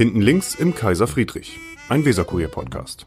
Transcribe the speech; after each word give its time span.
Hinten 0.00 0.22
links 0.22 0.54
im 0.54 0.74
Kaiser 0.74 1.06
Friedrich, 1.06 1.58
ein 1.90 2.06
Weserkurier-Podcast. 2.06 3.04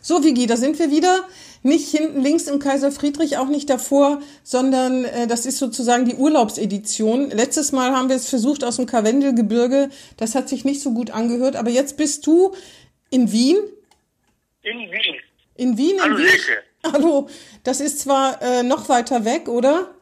So, 0.00 0.22
Vigi, 0.22 0.46
da 0.46 0.56
sind 0.56 0.78
wir 0.78 0.92
wieder. 0.92 1.26
Nicht 1.64 1.90
hinten 1.90 2.20
links 2.22 2.44
im 2.44 2.60
Kaiser 2.60 2.92
Friedrich, 2.92 3.36
auch 3.36 3.48
nicht 3.48 3.68
davor, 3.68 4.22
sondern 4.44 5.04
äh, 5.04 5.26
das 5.26 5.44
ist 5.44 5.58
sozusagen 5.58 6.04
die 6.04 6.14
Urlaubsedition. 6.14 7.30
Letztes 7.30 7.72
Mal 7.72 7.96
haben 7.96 8.08
wir 8.08 8.14
es 8.14 8.28
versucht 8.28 8.62
aus 8.62 8.76
dem 8.76 8.86
Karwendelgebirge. 8.86 9.90
Das 10.18 10.36
hat 10.36 10.48
sich 10.48 10.64
nicht 10.64 10.80
so 10.80 10.92
gut 10.92 11.10
angehört. 11.10 11.56
Aber 11.56 11.70
jetzt 11.70 11.96
bist 11.96 12.24
du 12.28 12.54
in 13.10 13.32
Wien. 13.32 13.56
In 14.62 14.78
Wien. 14.78 15.16
In 15.56 15.76
Wien, 15.76 15.96
in 15.96 16.00
Hallo, 16.00 16.16
Wien. 16.16 16.28
Hallo, 16.92 17.28
das 17.64 17.80
ist 17.80 17.98
zwar 17.98 18.40
äh, 18.40 18.62
noch 18.62 18.88
weiter 18.88 19.24
weg, 19.24 19.48
oder? 19.48 19.92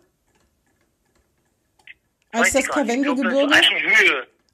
Als 2.33 2.53
das 2.53 2.69
Karwendelgebirge? 2.69 3.55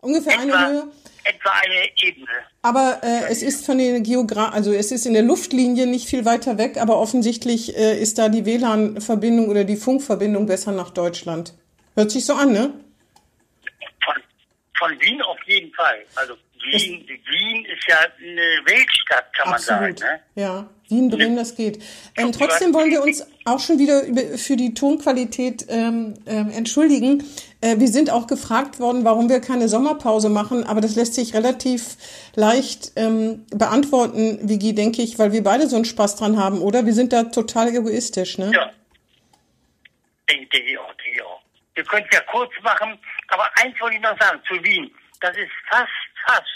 Das 0.02 0.10
ist 0.10 0.28
eine 0.28 0.38
Höhe. 0.40 0.40
Ungefähr 0.40 0.40
eine 0.40 0.52
etwa, 0.52 0.68
Höhe. 0.68 0.92
Etwa 1.24 1.50
eine 1.50 1.88
Ebene. 2.02 2.28
Aber 2.62 3.00
äh, 3.02 3.30
es 3.30 3.42
ist 3.42 3.66
von 3.66 3.78
den 3.78 4.02
Geogra 4.02 4.50
also 4.50 4.72
es 4.72 4.92
ist 4.92 5.06
in 5.06 5.14
der 5.14 5.22
Luftlinie 5.22 5.86
nicht 5.86 6.08
viel 6.08 6.24
weiter 6.24 6.58
weg, 6.58 6.76
aber 6.78 6.98
offensichtlich 6.98 7.76
äh, 7.76 8.00
ist 8.00 8.18
da 8.18 8.28
die 8.28 8.44
WLAN-Verbindung 8.44 9.48
oder 9.48 9.64
die 9.64 9.76
Funkverbindung 9.76 10.46
besser 10.46 10.72
nach 10.72 10.90
Deutschland. 10.90 11.54
Hört 11.94 12.10
sich 12.10 12.24
so 12.24 12.34
an, 12.34 12.52
ne? 12.52 12.72
Von, 14.04 14.14
von 14.78 15.00
Wien 15.00 15.20
auf 15.22 15.38
jeden 15.46 15.72
Fall. 15.74 16.04
Also 16.14 16.34
Wien, 16.62 17.06
Wien 17.06 17.64
ist 17.64 17.86
ja 17.88 17.96
eine 18.18 18.66
Weltstadt, 18.66 19.32
kann 19.34 19.50
man 19.50 19.60
sagen. 19.60 19.94
Ne? 19.98 20.20
Ja, 20.34 20.68
Wien, 20.88 21.08
Bremen, 21.08 21.36
das 21.36 21.54
geht. 21.54 21.82
Ähm, 22.16 22.32
trotzdem 22.32 22.74
wollen 22.74 22.90
wir 22.90 23.02
uns 23.02 23.26
auch 23.44 23.60
schon 23.60 23.78
wieder 23.78 24.02
für 24.36 24.56
die 24.56 24.74
Tonqualität 24.74 25.66
ähm, 25.68 26.14
ähm, 26.26 26.50
entschuldigen. 26.50 27.24
Äh, 27.60 27.78
wir 27.78 27.88
sind 27.88 28.10
auch 28.10 28.26
gefragt 28.26 28.80
worden, 28.80 29.04
warum 29.04 29.28
wir 29.28 29.40
keine 29.40 29.68
Sommerpause 29.68 30.28
machen, 30.28 30.64
aber 30.64 30.80
das 30.80 30.96
lässt 30.96 31.14
sich 31.14 31.34
relativ 31.34 31.96
leicht 32.34 32.92
ähm, 32.96 33.46
beantworten, 33.50 34.48
Vigi, 34.48 34.74
denke 34.74 35.02
ich, 35.02 35.18
weil 35.18 35.32
wir 35.32 35.42
beide 35.42 35.66
so 35.66 35.76
einen 35.76 35.84
Spaß 35.84 36.16
dran 36.16 36.38
haben, 36.38 36.62
oder? 36.62 36.86
Wir 36.86 36.94
sind 36.94 37.12
da 37.12 37.24
total 37.24 37.68
egoistisch, 37.68 38.38
ne? 38.38 38.50
Ja. 38.54 38.70
Denke 40.28 40.48
denk 40.48 40.70
ich 40.70 40.78
auch, 40.78 40.94
denke 40.94 41.16
ich 41.16 41.22
auch. 41.22 41.42
Wir 41.74 41.84
können 41.84 42.06
es 42.10 42.16
ja 42.16 42.22
kurz 42.30 42.52
machen, 42.62 42.98
aber 43.28 43.48
eins 43.62 43.78
wollte 43.80 43.96
ich 43.96 44.02
noch 44.02 44.18
sagen 44.18 44.40
zu 44.48 44.54
Wien. 44.64 44.90
Das 45.20 45.36
ist 45.36 45.50
fast, 45.68 45.90
fast 46.26 46.46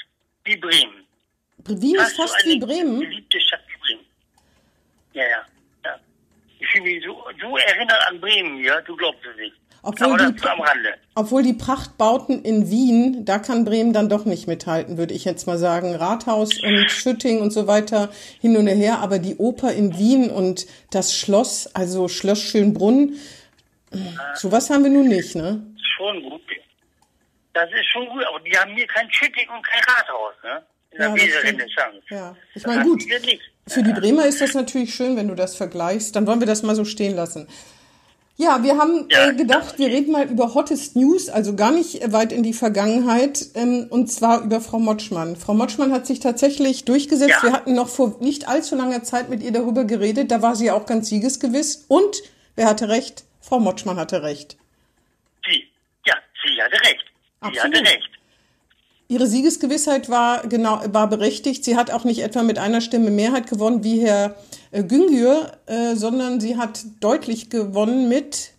wie 0.44 0.56
Bremen. 0.56 1.06
Wien 1.66 1.96
ist 1.96 2.16
so 2.16 2.22
fast 2.22 2.36
eine 2.44 2.54
wie 2.54 2.60
Bremen. 2.60 3.00
Beliebte 3.00 3.40
Stadt 3.40 3.60
wie 3.68 3.78
Bremen. 3.78 4.06
Ja, 5.12 5.24
ja. 5.24 5.44
ja. 5.84 6.00
Ich 6.58 6.66
fühle 6.68 6.84
mich 6.84 7.04
so, 7.04 7.24
so 7.40 7.56
erinnert 7.58 8.08
an 8.08 8.20
Bremen, 8.20 8.64
ja, 8.64 8.80
du 8.80 8.96
glaubst 8.96 9.20
es 9.26 9.36
nicht. 9.36 9.54
Obwohl 9.84 10.16
die, 10.16 10.42
obwohl 11.14 11.42
die 11.42 11.52
Prachtbauten 11.52 12.42
in 12.42 12.70
Wien, 12.70 13.24
da 13.24 13.38
kann 13.38 13.64
Bremen 13.64 13.92
dann 13.92 14.08
doch 14.08 14.24
nicht 14.24 14.46
mithalten, 14.46 14.96
würde 14.96 15.14
ich 15.14 15.24
jetzt 15.24 15.46
mal 15.46 15.58
sagen. 15.58 15.94
Rathaus 15.94 16.50
und 16.62 16.90
Schütting 16.90 17.40
und 17.40 17.52
so 17.52 17.66
weiter 17.66 18.10
hin 18.40 18.56
und 18.56 18.66
her, 18.66 18.98
aber 18.98 19.18
die 19.18 19.36
Oper 19.36 19.72
in 19.72 19.98
Wien 19.98 20.30
und 20.30 20.66
das 20.90 21.14
Schloss, 21.16 21.70
also 21.74 22.08
Schloss 22.08 22.40
Schönbrunn, 22.40 23.16
sowas 24.34 24.70
haben 24.70 24.84
wir 24.84 24.90
nun 24.90 25.08
nicht, 25.08 25.36
ne? 25.36 25.62
schon 25.96 26.22
gut. 26.22 26.42
Das 27.52 27.70
ist 27.70 27.86
schon 27.92 28.06
gut, 28.08 28.24
aber 28.26 28.40
die 28.40 28.56
haben 28.56 28.74
hier 28.74 28.86
kein 28.86 29.10
Schütting 29.12 29.48
und 29.48 29.64
kein 29.64 29.82
Rathaus, 29.84 30.34
ne? 30.42 30.62
In 30.90 30.98
der 30.98 31.08
Ja, 31.08 31.14
das 31.14 31.24
Weser 31.24 31.40
stimmt. 31.40 31.60
Renaissance. 31.60 32.02
Ja, 32.10 32.36
ich 32.54 32.66
meine, 32.66 32.82
gut. 32.84 33.02
Für 33.66 33.82
die 33.82 33.92
Bremer 33.92 34.26
ist 34.26 34.40
das 34.40 34.54
natürlich 34.54 34.94
schön, 34.94 35.16
wenn 35.16 35.28
du 35.28 35.34
das 35.34 35.56
vergleichst. 35.56 36.14
Dann 36.14 36.26
wollen 36.26 36.40
wir 36.40 36.46
das 36.46 36.62
mal 36.62 36.74
so 36.74 36.84
stehen 36.84 37.14
lassen. 37.16 37.48
Ja, 38.36 38.64
wir 38.64 38.76
haben 38.78 39.06
Ja. 39.10 39.28
äh, 39.30 39.34
gedacht, 39.34 39.78
wir 39.78 39.86
reden 39.86 40.10
mal 40.10 40.26
über 40.28 40.54
Hottest 40.54 40.96
News, 40.96 41.28
also 41.28 41.54
gar 41.54 41.70
nicht 41.70 42.02
äh, 42.02 42.12
weit 42.12 42.32
in 42.32 42.42
die 42.42 42.52
Vergangenheit, 42.52 43.46
ähm, 43.54 43.86
und 43.90 44.10
zwar 44.10 44.42
über 44.42 44.60
Frau 44.60 44.80
Motschmann. 44.80 45.36
Frau 45.36 45.54
Motschmann 45.54 45.92
hat 45.92 46.04
sich 46.06 46.18
tatsächlich 46.18 46.84
durchgesetzt. 46.84 47.30
Ja. 47.30 47.42
Wir 47.44 47.52
hatten 47.52 47.74
noch 47.74 47.88
vor 47.88 48.16
nicht 48.20 48.48
allzu 48.48 48.74
langer 48.74 49.04
Zeit 49.04 49.28
mit 49.28 49.40
ihr 49.42 49.52
darüber 49.52 49.84
geredet. 49.84 50.32
Da 50.32 50.42
war 50.42 50.56
sie 50.56 50.72
auch 50.72 50.84
ganz 50.84 51.08
siegesgewiss. 51.10 51.84
Und 51.86 52.22
wer 52.56 52.66
hatte 52.66 52.88
recht? 52.88 53.22
Frau 53.40 53.60
Motschmann 53.60 53.98
hatte 53.98 54.22
recht. 54.24 54.56
Sie, 55.46 55.62
ja, 56.04 56.14
sie 56.44 56.60
hatte 56.60 56.80
recht. 56.88 57.04
Sie 57.42 57.60
Absolut. 57.60 57.76
hatte 57.76 57.84
recht. 57.86 58.10
Ihre 59.06 59.26
Siegesgewissheit 59.26 60.08
war 60.08 60.46
genau 60.46 60.80
war 60.86 61.08
berechtigt. 61.08 61.64
Sie 61.64 61.76
hat 61.76 61.90
auch 61.90 62.04
nicht 62.04 62.22
etwa 62.22 62.42
mit 62.42 62.58
einer 62.58 62.80
Stimme 62.80 63.10
Mehrheit 63.10 63.48
gewonnen 63.48 63.84
wie 63.84 64.00
Herr 64.00 64.34
äh, 64.70 64.82
Güngör, 64.82 65.52
äh, 65.66 65.94
sondern 65.94 66.40
sie 66.40 66.56
hat 66.56 66.80
deutlich 67.00 67.50
gewonnen 67.50 68.08
mit 68.08 68.52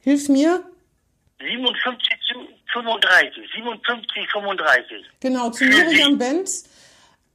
Hilf 0.00 0.28
mir. 0.28 0.62
57 1.40 2.08
zu 2.28 2.38
35. 2.72 3.48
57, 3.54 4.30
35. 4.32 5.04
Genau, 5.20 5.50
zu 5.50 5.64
Miriam. 5.64 6.18
Benz, 6.18 6.64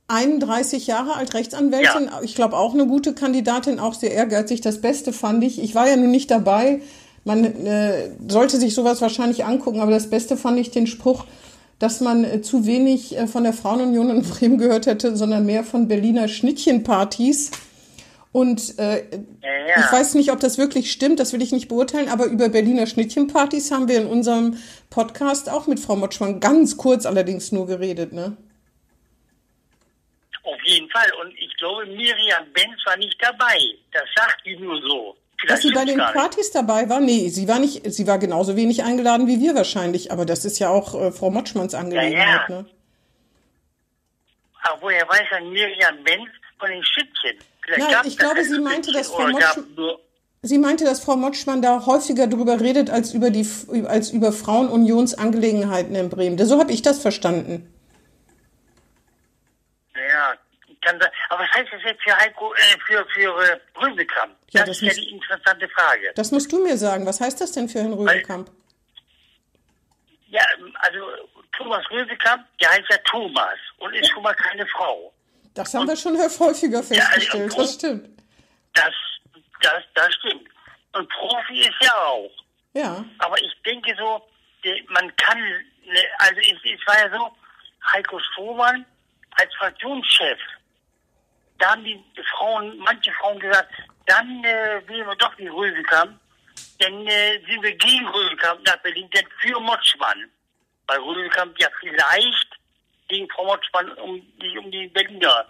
31 0.07 0.87
Jahre 0.87 1.15
alt, 1.15 1.33
Rechtsanwältin. 1.33 2.09
Ich 2.23 2.35
glaube 2.35 2.57
auch 2.57 2.73
eine 2.73 2.85
gute 2.87 3.13
Kandidatin, 3.13 3.79
auch 3.79 3.93
sehr 3.93 4.11
ehrgeizig. 4.11 4.61
Das 4.61 4.81
Beste 4.81 5.13
fand 5.13 5.43
ich. 5.43 5.61
Ich 5.61 5.75
war 5.75 5.87
ja 5.87 5.95
nun 5.95 6.11
nicht 6.11 6.31
dabei. 6.31 6.81
Man 7.23 7.43
äh, 7.43 8.11
sollte 8.27 8.57
sich 8.57 8.73
sowas 8.73 9.01
wahrscheinlich 9.01 9.43
angucken, 9.43 9.81
aber 9.81 9.91
das 9.91 10.09
Beste 10.09 10.37
fand 10.37 10.59
ich 10.59 10.71
den 10.71 10.87
Spruch, 10.87 11.25
dass 11.79 12.01
man 12.01 12.23
äh, 12.23 12.41
zu 12.41 12.65
wenig 12.65 13.17
äh, 13.17 13.27
von 13.27 13.43
der 13.43 13.53
Frauenunion 13.53 14.09
in 14.09 14.23
Bremen 14.23 14.57
gehört 14.57 14.87
hätte, 14.87 15.15
sondern 15.15 15.45
mehr 15.45 15.63
von 15.63 15.87
Berliner 15.87 16.27
Schnittchenpartys. 16.27 17.51
Und 18.31 18.77
äh, 18.77 19.03
Ja, 19.41 19.79
ich 19.79 19.91
weiß 19.91 20.15
nicht, 20.15 20.31
ob 20.31 20.39
das 20.39 20.57
wirklich 20.57 20.91
stimmt, 20.91 21.19
das 21.19 21.33
will 21.33 21.41
ich 21.41 21.51
nicht 21.51 21.67
beurteilen, 21.67 22.09
aber 22.09 22.25
über 22.25 22.49
Berliner 22.49 22.85
Schnittchenpartys 22.85 23.71
haben 23.71 23.87
wir 23.87 23.99
in 23.99 24.07
unserem 24.07 24.57
Podcast 24.89 25.49
auch 25.49 25.67
mit 25.67 25.79
Frau 25.79 25.95
Motschmann 25.95 26.39
ganz 26.39 26.77
kurz 26.77 27.05
allerdings 27.05 27.51
nur 27.51 27.67
geredet, 27.67 28.13
ne? 28.13 28.37
Auf 30.43 30.61
jeden 30.63 30.89
Fall. 30.89 31.11
Und 31.21 31.33
ich 31.37 31.55
glaube, 31.57 31.85
Miriam 31.87 32.45
Benz 32.53 32.77
war 32.85 32.95
nicht 32.97 33.17
dabei. 33.21 33.57
Das 33.91 34.03
sagt 34.15 34.45
die 34.45 34.55
nur 34.55 34.81
so. 34.81 35.15
Dass 35.45 35.61
Vielleicht 35.61 35.61
sie 35.63 35.71
bei 35.73 35.85
den. 35.85 35.97
Partys 35.99 36.51
dabei 36.51 36.89
war? 36.89 36.99
Nee, 36.99 37.29
sie 37.29 37.47
war 37.47 37.59
nicht, 37.59 37.91
sie 37.93 38.07
war 38.07 38.17
genauso 38.17 38.55
wenig 38.55 38.83
eingeladen 38.83 39.27
wie 39.27 39.39
wir 39.39 39.53
wahrscheinlich, 39.53 40.11
aber 40.11 40.25
das 40.25 40.45
ist 40.45 40.57
ja 40.57 40.69
auch 40.69 40.95
äh, 40.99 41.11
Frau 41.11 41.29
Motschmanns 41.29 41.75
Angelegenheit, 41.75 42.49
Ja, 42.49 42.55
ja. 42.55 42.61
ne? 42.63 42.65
Aber 44.63 44.81
woher 44.81 45.07
weiß 45.07 45.21
dann 45.29 45.49
Miriam 45.51 46.03
Benz 46.03 46.27
von 46.59 46.69
den 46.69 46.83
Schützchen? 46.83 47.37
Vielleicht 47.61 47.91
Nein, 47.91 48.01
ich 48.05 48.17
glaube, 48.17 48.43
sie 48.43 48.59
meinte, 48.59 48.91
dass 48.91 49.07
Frau 49.09 49.25
oder 49.25 49.33
gab 49.39 49.57
Motsch- 49.57 49.75
nur 49.75 49.99
Sie 50.43 50.57
meinte, 50.59 50.85
dass 50.85 50.99
Frau 51.01 51.15
Motschmann 51.17 51.61
da 51.61 51.85
häufiger 51.85 52.27
drüber 52.27 52.59
redet 52.61 52.89
als 52.89 53.13
über 53.13 53.31
die 53.31 53.45
als 53.87 54.11
über 54.11 54.31
Frauenunionsangelegenheiten 54.31 55.95
in 55.95 56.09
Bremen. 56.09 56.37
So 56.45 56.59
habe 56.59 56.71
ich 56.71 56.81
das 56.83 56.99
verstanden. 56.99 57.67
Ja, 59.95 60.33
kann 60.87 60.99
sein. 61.01 61.11
Aber 61.29 61.43
was 61.43 61.51
heißt 61.51 61.69
das 61.71 61.81
jetzt 61.83 62.01
für 62.03 62.15
Heiko, 62.17 62.53
äh, 62.53 62.57
für, 62.85 63.05
für 63.13 63.43
äh, 63.43 63.59
Rübekamp? 63.81 64.35
Ja, 64.51 64.63
das, 64.63 64.79
das 64.79 64.81
ist 64.81 64.81
ja 64.81 64.87
muss- 64.87 64.95
die 64.95 65.09
interessante 65.15 65.69
Frage. 65.69 66.11
Das 66.15 66.31
musst 66.31 66.51
du 66.51 66.63
mir 66.63 66.77
sagen. 66.77 67.05
Was 67.05 67.19
heißt 67.21 67.39
das 67.41 67.51
denn 67.51 67.67
für 67.69 67.79
Herrn 67.79 67.93
Röwekamp? 67.93 68.49
Ja, 70.29 70.43
also 70.79 70.99
Thomas 71.57 71.83
Rübekamp, 71.91 72.45
der 72.59 72.69
heißt 72.69 72.85
ja 72.89 72.97
Thomas 73.09 73.57
und 73.79 73.93
ist 73.93 74.09
schon 74.11 74.23
mal 74.23 74.33
keine 74.35 74.65
Frau. 74.67 75.13
Das 75.53 75.73
haben 75.73 75.87
wir 75.87 75.95
schon 75.95 76.17
häufiger 76.17 76.77
also, 76.79 76.93
festgestellt. 76.93 77.51
und- 77.53 77.57
Das 77.59 77.73
stimmt. 77.73 78.09
Das, 78.73 78.93
das, 79.61 79.83
das 79.95 80.13
stimmt. 80.15 80.47
Und 80.93 81.09
Profi 81.09 81.61
ist 81.61 81.73
ja 81.81 81.93
auch. 81.95 82.31
Ja. 82.73 83.03
Aber 83.19 83.37
ich 83.41 83.51
denke 83.65 83.95
so, 83.97 84.21
man 84.89 85.15
kann, 85.15 85.39
ne, 85.39 86.03
also 86.19 86.39
es, 86.41 86.57
es 86.79 86.87
war 86.87 86.99
ja 86.99 87.17
so, 87.17 87.31
Heiko 87.93 88.19
Strohmann 88.19 88.85
als 89.31 89.53
Fraktionschef, 89.55 90.37
da 91.59 91.71
haben 91.71 91.83
die 91.83 92.03
Frauen, 92.35 92.77
manche 92.79 93.11
Frauen 93.13 93.39
gesagt, 93.39 93.71
dann 94.05 94.43
äh, 94.43 94.81
wählen 94.87 95.07
wir 95.07 95.15
doch 95.15 95.33
die 95.35 95.47
Rösekamp, 95.47 96.19
dann 96.79 97.07
äh, 97.07 97.39
sind 97.47 97.61
wir 97.61 97.75
gegen 97.75 98.07
Rösekamp 98.07 98.65
nach 98.65 98.77
Berlin, 98.77 99.09
denn 99.13 99.25
für 99.41 99.59
Motschmann. 99.59 100.29
Weil 100.87 100.99
Rösekamp 100.99 101.59
ja 101.59 101.67
vielleicht 101.79 102.47
gegen 103.07 103.27
Frau 103.29 103.45
Motschmann 103.45 103.91
um 103.93 104.21
die, 104.41 104.57
um 104.57 104.71
die 104.71 104.87
Berliner 104.87 105.45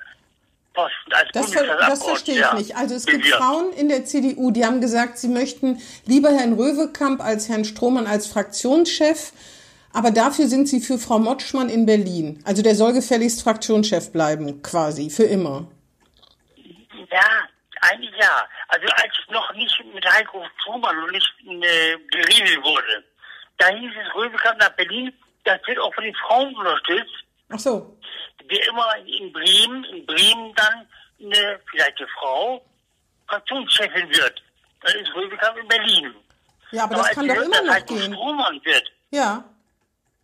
Das, 1.33 1.51
das 1.51 2.03
verstehe 2.03 2.35
ich 2.35 2.41
ja, 2.41 2.53
nicht. 2.53 2.75
Also 2.75 2.95
es 2.95 3.05
gibt 3.05 3.23
bewirbt. 3.23 3.41
Frauen 3.41 3.73
in 3.73 3.89
der 3.89 4.05
CDU, 4.05 4.51
die 4.51 4.65
haben 4.65 4.79
gesagt, 4.79 5.17
sie 5.17 5.27
möchten 5.27 5.81
lieber 6.05 6.29
Herrn 6.29 6.53
Röwekamp 6.53 7.21
als 7.21 7.49
Herrn 7.49 7.65
Strohmann 7.65 8.07
als 8.07 8.27
Fraktionschef. 8.27 9.33
Aber 9.91 10.11
dafür 10.11 10.47
sind 10.47 10.69
sie 10.69 10.79
für 10.79 10.99
Frau 10.99 11.17
Motschmann 11.17 11.69
in 11.69 11.87
Berlin. 11.87 12.39
Also 12.43 12.61
der 12.61 12.75
soll 12.75 12.93
gefälligst 12.93 13.41
Fraktionschef 13.41 14.11
bleiben, 14.11 14.61
quasi, 14.61 15.09
für 15.09 15.23
immer. 15.23 15.67
Ja, 17.11 17.47
eigentlich 17.81 18.15
ja. 18.19 18.47
Also 18.69 18.87
als 18.87 19.13
noch 19.29 19.53
nicht 19.53 19.83
mit 19.93 20.05
Heiko 20.05 20.43
Strohmann 20.61 20.99
noch 20.99 21.11
nicht 21.11 21.33
äh, 21.45 21.97
geredet 22.11 22.63
wurde, 22.63 23.03
da 23.57 23.67
hieß 23.69 23.91
es, 23.91 24.15
Röbekamp 24.15 24.59
nach 24.59 24.69
Berlin, 24.69 25.13
das 25.43 25.59
wird 25.65 25.79
auch 25.79 25.93
von 25.93 26.03
den 26.03 26.15
Frauen 26.15 26.55
unterstützt, 26.55 27.13
Ach 27.49 27.59
so. 27.59 27.97
der 28.49 28.67
immer 28.67 28.95
in 29.05 29.31
Bremen, 29.31 29.83
in 29.85 30.05
Bremen 30.05 30.53
dann 30.55 30.87
eine, 31.19 31.59
vielleicht 31.71 31.97
eine 31.97 32.07
Frau 32.19 32.65
Fraktionschefin 33.27 34.09
wird. 34.09 34.41
Dann 34.81 34.95
ist 34.95 35.13
Röbekamp 35.15 35.57
in 35.57 35.67
Berlin. 35.67 36.15
Ja, 36.71 36.83
aber 36.83 36.95
das 36.95 37.07
als 37.07 37.15
kann 37.15 37.27
doch 37.27 37.35
immer 37.35 37.61
noch 37.61 37.73
Heiko 37.73 37.93
gehen. 37.95 38.13
Strohmann 38.13 38.61
wird. 38.63 38.91
Ja. 39.11 39.43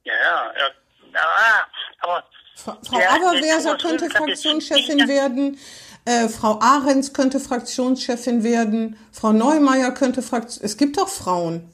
Ja, 0.04 0.14
ja, 0.14 0.54
ja. 0.58 0.70
Ah, 1.16 1.68
Frau, 2.02 2.22
Frau 2.56 2.98
Aberwerser 2.98 3.78
könnte 3.78 4.10
Fraktionschefin 4.10 5.08
werden. 5.08 5.60
Äh, 6.06 6.28
Frau 6.28 6.60
Ahrens 6.60 7.14
könnte 7.14 7.40
Fraktionschefin 7.40 8.44
werden. 8.44 8.98
Frau 9.12 9.32
Neumeier 9.32 9.92
könnte 9.92 10.22
Fraktion. 10.22 10.66
Es 10.66 10.78
gibt 10.78 10.98
doch 10.98 11.08
Frauen 11.08 11.74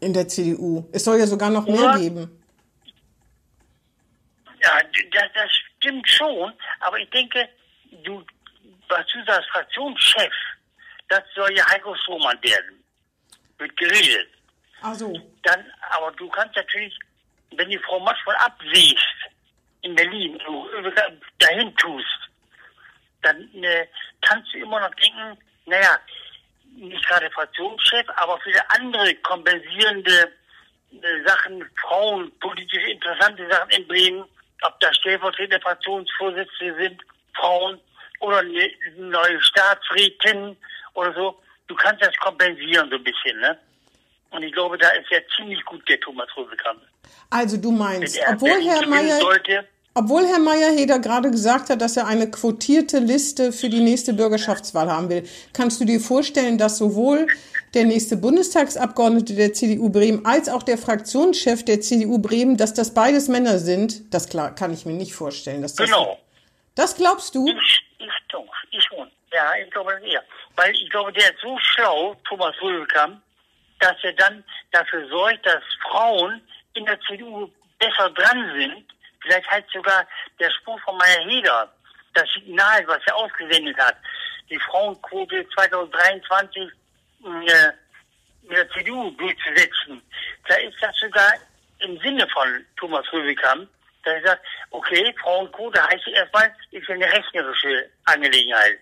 in 0.00 0.12
der 0.12 0.28
CDU. 0.28 0.84
Es 0.92 1.04
soll 1.04 1.18
ja 1.18 1.26
sogar 1.26 1.48
noch 1.50 1.66
mehr 1.66 1.80
Ja. 1.80 1.96
geben. 1.96 2.38
Ja, 4.62 4.70
das, 5.12 5.22
das 5.34 5.50
stimmt 5.78 6.08
schon, 6.08 6.52
aber 6.80 6.98
ich 6.98 7.10
denke, 7.10 7.48
du, 8.04 8.22
was 8.88 9.06
du 9.12 9.24
sagst, 9.26 9.48
Fraktionschef, 9.50 10.32
das 11.08 11.22
soll 11.34 11.52
ja 11.56 11.68
Heiko 11.70 11.94
Strohmann 11.96 12.38
werden. 12.42 12.84
Wird 13.58 13.76
geredet. 13.76 14.28
Also, 14.82 15.12
Dann, 15.42 15.64
aber 15.90 16.12
du 16.12 16.28
kannst 16.28 16.54
natürlich, 16.56 16.96
wenn 17.56 17.68
die 17.70 17.78
Frau 17.78 18.00
Matschmann 18.00 18.36
absiehst, 18.36 18.98
in 19.82 19.94
Berlin, 19.96 20.38
du 20.46 20.66
dahin 21.38 21.74
tust, 21.76 22.06
dann 23.22 23.48
äh, 23.62 23.86
kannst 24.20 24.52
du 24.52 24.58
immer 24.58 24.80
noch 24.80 24.94
denken, 24.94 25.38
naja, 25.66 25.98
nicht 26.76 27.06
gerade 27.06 27.30
Fraktionschef, 27.30 28.06
aber 28.16 28.38
viele 28.40 28.70
andere 28.70 29.14
kompensierende 29.16 30.32
äh, 30.92 31.26
Sachen, 31.26 31.64
Frauen, 31.80 32.32
politisch 32.40 32.84
interessante 32.88 33.48
Sachen 33.50 33.70
in 33.70 33.86
Bremen, 33.86 34.24
ob 34.62 34.78
da 34.80 34.92
stellvertretende 34.94 35.60
Fraktionsvorsitzende 35.60 36.82
sind, 36.82 37.02
Frauen 37.34 37.80
oder 38.20 38.38
eine 38.38 38.70
neue 38.96 39.40
Staatsrätin 39.42 40.56
oder 40.94 41.12
so. 41.14 41.38
Du 41.66 41.74
kannst 41.74 42.02
das 42.02 42.16
kompensieren 42.18 42.88
so 42.90 42.96
ein 42.96 43.04
bisschen, 43.04 43.38
ne? 43.40 43.58
Und 44.30 44.42
ich 44.42 44.52
glaube, 44.52 44.78
da 44.78 44.88
ist 44.90 45.10
er 45.10 45.22
ziemlich 45.36 45.62
gut, 45.64 45.86
der 45.88 46.00
Thomas 46.00 46.28
Röbekamp. 46.36 46.80
also 47.28 47.58
du 47.58 47.70
meinst, 47.70 48.18
obwohl 48.28 48.62
Herr 48.62 48.86
Mayer, 48.86 49.20
sollte, 49.20 49.68
obwohl 49.94 50.26
Herr 50.26 50.38
Meyerheder 50.38 50.98
gerade 50.98 51.30
gesagt 51.30 51.70
hat, 51.70 51.80
dass 51.82 51.96
er 51.96 52.06
eine 52.06 52.30
quotierte 52.30 52.98
Liste 52.98 53.52
für 53.52 53.68
die 53.68 53.80
nächste 53.80 54.14
Bürgerschaftswahl 54.14 54.90
haben 54.90 55.10
will, 55.10 55.28
kannst 55.52 55.80
du 55.80 55.84
dir 55.84 56.00
vorstellen, 56.00 56.56
dass 56.58 56.78
sowohl 56.78 57.26
der 57.74 57.84
nächste 57.84 58.16
Bundestagsabgeordnete 58.16 59.34
der 59.34 59.52
CDU 59.52 59.90
Bremen 59.90 60.24
als 60.24 60.48
auch 60.48 60.62
der 60.62 60.78
Fraktionschef 60.78 61.64
der 61.64 61.80
CDU 61.80 62.18
Bremen, 62.18 62.56
dass 62.56 62.74
das 62.74 62.94
beides 62.94 63.28
Männer 63.28 63.58
sind? 63.58 64.12
Das 64.12 64.28
klar, 64.28 64.54
kann 64.54 64.72
ich 64.72 64.86
mir 64.86 64.94
nicht 64.94 65.14
vorstellen. 65.14 65.62
Dass 65.62 65.74
das, 65.74 65.86
genau. 65.86 66.18
Das 66.74 66.96
glaubst 66.96 67.34
du? 67.34 67.46
Ich, 67.46 67.84
ich 67.98 68.08
doch, 68.28 68.46
ich 68.70 68.82
schon. 68.84 69.10
Ja, 69.32 69.52
ich 69.62 69.70
glaube 69.70 69.92
eher. 70.04 70.22
Weil 70.56 70.72
ich 70.72 70.88
glaube, 70.90 71.12
der 71.12 71.30
ist 71.30 71.40
so 71.42 71.56
schlau, 71.58 72.14
Thomas 72.28 72.54
Röbekamp, 72.62 73.20
dass 73.80 73.96
er 74.02 74.12
dann 74.14 74.44
dafür 74.70 75.08
sorgt, 75.08 75.44
dass 75.46 75.62
Frauen 75.88 76.40
in 76.74 76.84
der 76.84 76.98
CDU 77.00 77.50
besser 77.78 78.10
dran 78.10 78.52
sind. 78.58 78.91
Vielleicht 79.22 79.50
halt 79.50 79.64
sogar 79.72 80.06
der 80.38 80.50
Spruch 80.50 80.80
von 80.80 80.96
Meyer 80.96 81.24
Heder, 81.28 81.72
das 82.14 82.28
Signal, 82.32 82.86
was 82.86 83.00
er 83.06 83.16
ausgesendet 83.16 83.76
hat, 83.78 83.96
die 84.50 84.58
Frauenquote 84.58 85.46
2023 85.54 86.62
äh, 86.62 87.72
mit 88.42 88.56
der 88.56 88.70
CDU 88.70 89.10
durchzusetzen. 89.12 90.02
Da 90.48 90.56
ist 90.56 90.76
das 90.80 90.94
sogar 91.00 91.32
im 91.78 91.98
Sinne 92.00 92.26
von 92.28 92.64
Thomas 92.76 93.04
Röbekamp, 93.12 93.68
dass 94.04 94.14
er 94.14 94.22
sagt, 94.22 94.44
okay, 94.70 95.14
Frauenquote 95.22 95.82
heißt 95.82 96.06
erstmal, 96.08 96.54
ist 96.70 96.90
eine 96.90 97.06
rechnerische 97.06 97.88
Angelegenheit. 98.04 98.78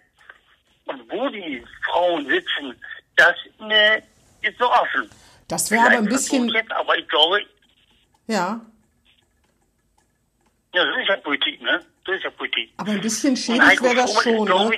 Und 0.87 1.11
wo 1.11 1.29
die 1.29 1.65
Frauen 1.85 2.27
sitzen, 2.27 2.75
das 3.17 3.35
ne, 3.59 4.03
ist 4.43 4.59
so 4.59 4.71
offen. 4.71 5.11
Das 5.49 5.71
wäre 5.71 5.87
aber 5.87 5.97
ein 5.99 6.07
bisschen, 6.07 6.49
Jetzt, 6.49 6.73
aber 6.73 6.97
ich 6.97 7.09
glaube, 7.09 7.41
ja, 8.27 8.61
ja, 10.75 10.85
das 10.85 10.97
ist 11.03 11.09
ja 11.09 11.17
Politik, 11.17 11.63
ne? 11.63 11.81
Das 12.07 12.17
ist 12.17 12.25
ja 12.25 12.31
Politik. 12.31 12.71
aber 12.77 12.93
ein 12.93 13.01
bisschen 13.01 13.37
Heiko 13.37 13.85
wäre 13.85 13.97
das 13.97 14.23
schon. 14.23 14.49
Ne? 14.49 14.71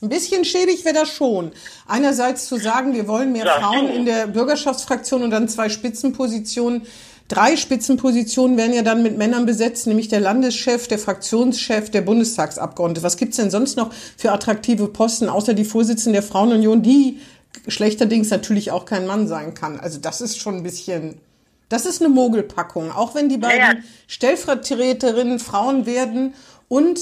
Ein 0.00 0.08
bisschen 0.08 0.44
schäbig 0.44 0.84
wäre 0.84 0.94
das 0.94 1.10
schon. 1.10 1.50
Einerseits 1.88 2.46
zu 2.46 2.56
sagen, 2.56 2.94
wir 2.94 3.08
wollen 3.08 3.32
mehr 3.32 3.46
Ja, 3.46 3.60
Frauen 3.60 3.88
in 3.88 4.04
der 4.04 4.28
Bürgerschaftsfraktion 4.28 5.22
und 5.22 5.30
dann 5.30 5.48
zwei 5.48 5.68
Spitzenpositionen. 5.68 6.86
Drei 7.26 7.56
Spitzenpositionen 7.56 8.56
werden 8.56 8.72
ja 8.72 8.82
dann 8.82 9.02
mit 9.02 9.18
Männern 9.18 9.44
besetzt, 9.44 9.86
nämlich 9.86 10.08
der 10.08 10.20
Landeschef, 10.20 10.86
der 10.86 10.98
Fraktionschef, 10.98 11.90
der 11.90 12.02
Bundestagsabgeordnete. 12.02 13.02
Was 13.02 13.16
gibt's 13.16 13.36
denn 13.36 13.50
sonst 13.50 13.76
noch 13.76 13.92
für 14.16 14.32
attraktive 14.32 14.86
Posten, 14.88 15.28
außer 15.28 15.52
die 15.52 15.64
Vorsitzende 15.64 16.20
der 16.20 16.22
Frauenunion, 16.22 16.82
die 16.82 17.20
schlechterdings 17.66 18.30
natürlich 18.30 18.70
auch 18.70 18.84
kein 18.84 19.06
Mann 19.06 19.26
sein 19.26 19.52
kann? 19.54 19.80
Also 19.80 19.98
das 19.98 20.20
ist 20.20 20.38
schon 20.38 20.56
ein 20.58 20.62
bisschen, 20.62 21.20
das 21.68 21.86
ist 21.86 22.00
eine 22.00 22.08
Mogelpackung. 22.08 22.90
Auch 22.92 23.14
wenn 23.14 23.28
die 23.28 23.38
beiden 23.38 23.58
Ja. 23.78 23.82
Stellvertreterinnen 24.06 25.38
Frauen 25.38 25.86
werden 25.86 26.34
und 26.68 26.98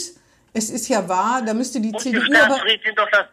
es 0.53 0.71
ist 0.71 0.89
ja 0.89 1.09
wahr, 1.09 1.43
da 1.45 1.55
müsste 1.55 1.81
die 1.81 1.89
und 1.93 2.05
die 2.05 2.11
CDU 2.13 2.23
aber 2.41 2.59
doch 2.97 3.11
das, 3.11 3.27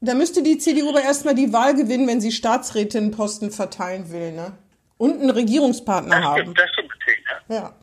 da 0.00 0.14
müsste 0.14 0.42
die 0.42 0.58
CDU 0.58 0.88
aber 0.90 1.02
erstmal 1.02 1.34
die 1.34 1.52
Wahl 1.52 1.74
gewinnen, 1.74 2.06
wenn 2.06 2.20
sie 2.20 2.32
Staatsrätinnenposten 2.32 3.50
verteilen 3.50 4.10
will, 4.10 4.32
ne? 4.32 4.52
Und 4.96 5.20
einen 5.20 5.30
Regierungspartner 5.30 6.16
das 6.16 6.24
haben. 6.24 6.40
stimmt, 6.42 6.58
das 6.58 6.70
stimmt 6.72 6.88
natürlich, 6.98 7.24
ne? 7.48 7.54
Ja. 7.56 7.74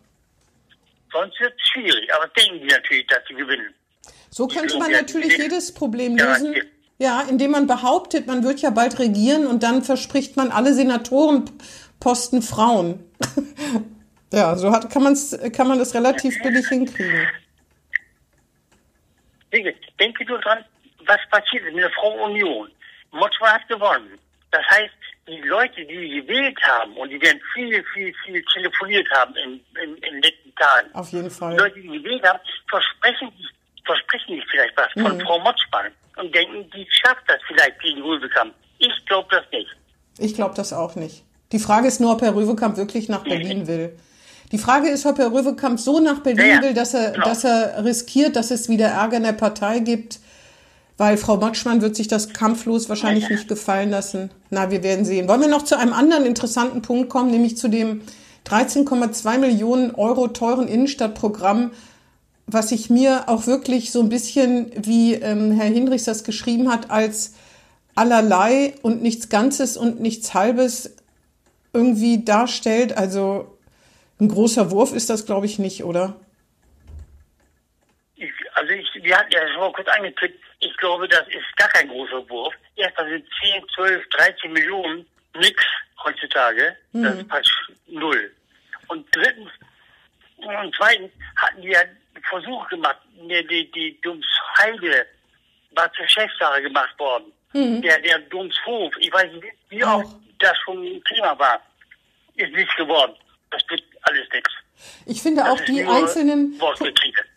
Sonst 1.12 1.40
wird 1.40 1.54
es 1.56 1.68
schwierig. 1.70 2.14
Aber 2.14 2.28
denken 2.30 2.60
die 2.68 2.74
natürlich, 2.74 3.08
dass 3.08 3.20
sie 3.28 3.34
gewinnen. 3.34 3.74
So 4.30 4.48
könnte 4.48 4.78
man 4.80 4.92
natürlich 4.92 5.36
die- 5.36 5.42
jedes 5.42 5.74
Problem 5.74 6.16
lösen. 6.16 6.54
die- 6.54 6.64
Ja, 7.04 7.22
indem 7.30 7.52
man 7.52 7.66
behauptet, 7.68 8.28
man 8.28 8.44
wird 8.44 8.60
ja 8.62 8.70
bald 8.70 9.00
regieren 9.00 9.48
und 9.48 9.64
dann 9.64 9.82
verspricht 9.84 10.38
man 10.38 10.52
alle 10.52 10.74
Senatorenposten 12.02 12.42
Frauen. 12.42 13.00
ja, 14.34 14.56
so 14.56 14.72
hat, 14.72 14.90
kann, 14.92 15.04
man's, 15.04 15.38
kann 15.56 15.68
man 15.68 15.80
das 15.80 15.94
relativ 15.94 16.42
billig 16.42 16.68
hinkriegen. 16.68 17.28
Denke, 20.00 20.26
nur 20.26 20.40
dran, 20.40 20.64
was 21.06 21.20
passiert 21.30 21.66
ist 21.66 21.74
mit 21.74 21.84
der 21.84 21.92
Frau 21.92 22.26
Union. 22.26 22.70
Motschmann 23.12 23.54
hat 23.54 23.68
gewonnen. 23.68 24.18
Das 24.52 24.66
heißt, 24.70 24.94
die 25.28 25.42
Leute, 25.42 25.86
die 25.86 26.22
gewählt 26.22 26.58
haben, 26.64 26.96
und 26.98 27.10
die 27.10 27.22
werden 27.22 27.40
viel, 27.54 27.84
viel, 27.94 28.14
viel 28.26 28.44
telefoniert 28.54 29.08
haben 29.12 29.36
in, 29.36 29.54
in, 29.84 29.96
in 29.96 30.02
den 30.02 30.22
letzten 30.22 30.56
Tagen, 30.56 30.94
Auf 30.94 31.10
jeden 31.12 31.30
die 31.30 31.36
Fall. 31.36 31.58
Leute, 31.58 31.80
die 31.80 31.88
gewählt 31.88 32.24
haben, 32.28 32.40
versprechen, 32.70 33.32
versprechen 33.86 34.36
sich 34.36 34.46
vielleicht 34.50 34.76
was 34.78 34.92
von 34.94 35.18
Mhm. 35.18 35.22
Frau 35.22 35.40
Motschmann 35.40 35.92
und 36.18 36.34
denken, 36.34 36.70
die 36.72 36.88
schafft 36.90 37.24
das 37.28 37.40
vielleicht 37.48 37.80
gegen 37.82 38.02
Rübekamp. 38.02 38.54
Ich 38.80 39.06
glaube 39.06 39.28
das 39.32 39.44
nicht. 39.52 39.70
Ich 40.18 40.34
glaube 40.34 40.56
das 40.56 40.74
auch 40.74 40.96
nicht. 40.96 41.24
Die 41.52 41.60
Frage 41.60 41.88
ist 41.88 42.00
nur, 42.00 42.14
ob 42.14 42.22
Herr 42.22 42.36
Röwekamp 42.36 42.78
wirklich 42.78 43.10
nach 43.10 43.24
Berlin 43.24 43.68
will. 43.68 43.94
Die 44.52 44.58
Frage 44.58 44.90
ist, 44.90 45.06
ob 45.06 45.18
Herr 45.18 45.32
Röwekamp 45.32 45.80
so 45.80 46.00
nach 46.00 46.20
Berlin 46.20 46.46
Ja, 46.46 46.56
ja, 46.56 46.62
will, 46.62 46.74
dass 46.74 46.94
er, 46.94 47.12
genau. 47.12 47.26
dass 47.26 47.44
er 47.44 47.84
riskiert, 47.84 48.36
dass 48.36 48.52
es 48.52 48.70
wieder 48.70 48.88
Ärger 48.88 49.18
in 49.18 49.24
der 49.24 49.34
Partei 49.34 49.80
gibt, 49.80 50.20
weil 50.98 51.18
Frau 51.18 51.38
Matschmann 51.38 51.82
wird 51.82 51.96
sich 51.96 52.08
das 52.08 52.34
kampflos 52.34 52.90
wahrscheinlich 52.90 53.30
nicht 53.30 53.48
gefallen 53.48 53.90
lassen. 53.90 54.30
Na, 54.50 54.70
wir 54.70 54.84
werden 54.84 55.06
sehen. 55.06 55.28
Wollen 55.28 55.42
wir 55.42 55.48
noch 55.48 55.64
zu 55.64 55.78
einem 55.78 55.94
anderen 55.94 56.26
interessanten 56.26 56.82
Punkt 56.82 57.10
kommen, 57.10 57.32
nämlich 57.32 57.58
zu 57.58 57.70
dem 57.70 58.02
13,2 58.48 59.38
Millionen 59.38 59.96
Euro 59.96 60.28
teuren 60.28 60.68
Innenstadtprogramm, 60.68 61.72
was 62.46 62.72
ich 62.72 62.90
mir 62.90 63.30
auch 63.30 63.48
wirklich 63.48 63.92
so 63.92 64.02
ein 64.02 64.10
bisschen, 64.10 64.72
wie 64.76 65.14
ähm, 65.14 65.52
Herr 65.52 65.70
Hinrichs 65.70 66.04
das 66.04 66.24
geschrieben 66.24 66.70
hat, 66.70 66.92
als 66.92 67.34
allerlei 67.96 68.74
und 68.82 69.02
nichts 69.02 69.30
Ganzes 69.30 69.78
und 69.78 70.02
nichts 70.02 70.34
Halbes 70.34 70.92
irgendwie 71.74 72.24
darstellt. 72.24 72.98
Also 72.98 73.58
ein 74.20 74.28
großer 74.28 74.72
Wurf 74.72 74.94
ist 74.94 75.10
das, 75.10 75.26
glaube 75.26 75.46
ich, 75.46 75.60
nicht, 75.60 75.84
oder? 75.84 76.20
Ich, 78.16 78.32
also 78.54 78.72
ich, 78.72 78.88
wir 79.02 79.18
hatten 79.18 79.32
ja 79.32 79.48
schon 79.48 79.62
mal 79.62 79.74
kurz 79.74 79.88
angetippt, 79.88 80.40
ich 80.60 80.78
glaube, 80.78 81.08
das 81.08 81.28
ist 81.30 81.58
gar 81.58 81.70
kein 81.70 81.88
großer 81.88 82.30
Wurf. 82.30 82.54
Erstmal 82.76 83.10
sind 83.10 83.26
10, 83.42 83.64
12, 83.76 84.10
13 84.10 84.54
Millionen 84.54 85.06
nix 85.36 85.64
heutzutage. 86.04 86.76
Das 86.94 87.16
ist 87.16 87.30
fast 87.30 87.52
null. 87.88 88.32
Und 88.88 89.08
drittens, 89.12 89.50
und 90.38 90.76
zweitens 90.76 91.12
hatten 91.36 91.64
wir 91.64 91.80
einen 91.80 92.24
Versuch 92.30 92.68
gemacht, 92.70 92.98
die, 93.16 93.48
die, 93.48 93.72
die 93.72 94.02
Domsheide 94.02 95.08
war 95.72 95.92
zur 95.94 96.08
Chefsache 96.08 96.62
gemacht 96.62 96.98
worden. 97.00 97.32
Der, 97.54 98.00
der 98.00 98.20
Domshof, 98.20 98.94
ich 99.00 99.12
weiß 99.12 99.32
nicht, 99.34 99.46
wie 99.70 99.84
Auch. 99.84 100.16
Auch 100.42 100.50
das 100.50 100.58
schon 100.66 100.78
ein 100.78 101.02
Thema 101.14 101.38
war, 101.38 101.60
ist 102.36 102.54
nichts 102.54 102.76
geworden. 102.76 103.14
Das 103.52 103.62
wird 103.70 103.84
alles 104.04 104.28
nichts. 104.34 104.52
Ich 105.06 105.22
finde 105.22 105.44
auch 105.44 105.58
Das 105.58 105.62
ist 105.62 105.70
die 105.70 105.84
einzelnen, 105.84 106.60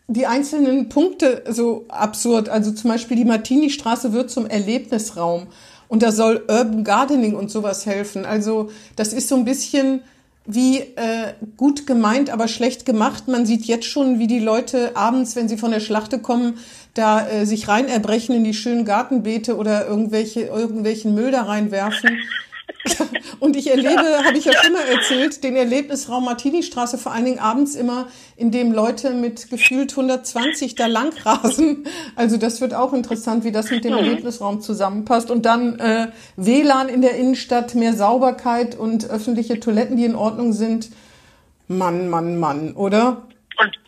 die 0.07 0.25
einzelnen 0.25 0.89
Punkte 0.89 1.43
so 1.47 1.85
absurd. 1.89 2.49
Also 2.49 2.71
zum 2.71 2.89
Beispiel 2.89 3.17
die 3.17 3.25
Martini-Straße 3.25 4.13
wird 4.13 4.31
zum 4.31 4.47
Erlebnisraum 4.47 5.47
und 5.87 6.01
da 6.01 6.11
soll 6.11 6.43
Urban 6.47 6.83
Gardening 6.83 7.35
und 7.35 7.51
sowas 7.51 7.85
helfen. 7.85 8.25
Also 8.25 8.71
das 8.95 9.13
ist 9.13 9.27
so 9.27 9.35
ein 9.35 9.45
bisschen 9.45 10.01
wie 10.47 10.79
äh, 10.79 11.33
gut 11.57 11.87
gemeint, 11.87 12.29
aber 12.29 12.47
schlecht 12.47 12.85
gemacht. 12.85 13.27
Man 13.27 13.45
sieht 13.45 13.65
jetzt 13.65 13.85
schon, 13.85 14.19
wie 14.19 14.27
die 14.27 14.39
Leute 14.39 14.95
abends, 14.95 15.35
wenn 15.35 15.49
sie 15.49 15.57
von 15.57 15.71
der 15.71 15.79
Schlachte 15.79 16.19
kommen, 16.19 16.59
da 16.93 17.27
äh, 17.27 17.45
sich 17.45 17.67
rein 17.67 17.87
erbrechen 17.87 18.35
in 18.35 18.43
die 18.43 18.53
schönen 18.53 18.85
Gartenbeete 18.85 19.57
oder 19.57 19.87
irgendwelche 19.87 20.41
irgendwelchen 20.41 21.15
Müll 21.15 21.31
da 21.31 21.43
reinwerfen. 21.43 22.19
Und 23.39 23.55
ich 23.55 23.69
erlebe, 23.69 24.23
habe 24.23 24.37
ich 24.37 24.45
ja 24.45 24.53
schon 24.53 24.73
mal 24.73 24.87
erzählt, 24.87 25.43
den 25.43 25.55
Erlebnisraum 25.55 26.25
Martini-Straße 26.25 26.97
vor 26.97 27.11
allen 27.11 27.25
Dingen 27.25 27.39
abends 27.39 27.75
immer, 27.75 28.07
in 28.37 28.51
dem 28.51 28.71
Leute 28.71 29.11
mit 29.11 29.49
gefühlt 29.49 29.91
120 29.91 30.75
da 30.75 30.87
lang 30.87 31.13
rasen. 31.23 31.87
Also 32.15 32.37
das 32.37 32.61
wird 32.61 32.73
auch 32.73 32.93
interessant, 32.93 33.43
wie 33.43 33.51
das 33.51 33.71
mit 33.71 33.83
dem 33.83 33.93
Erlebnisraum 33.93 34.61
zusammenpasst. 34.61 35.31
Und 35.31 35.45
dann 35.45 35.79
äh, 35.79 36.07
WLAN 36.35 36.89
in 36.89 37.01
der 37.01 37.15
Innenstadt, 37.15 37.75
mehr 37.75 37.93
Sauberkeit 37.93 38.75
und 38.75 39.09
öffentliche 39.09 39.59
Toiletten, 39.59 39.97
die 39.97 40.05
in 40.05 40.15
Ordnung 40.15 40.53
sind. 40.53 40.89
Mann, 41.67 42.09
Mann, 42.09 42.39
Mann, 42.39 42.75
oder? 42.75 43.27
Und, 43.57 43.79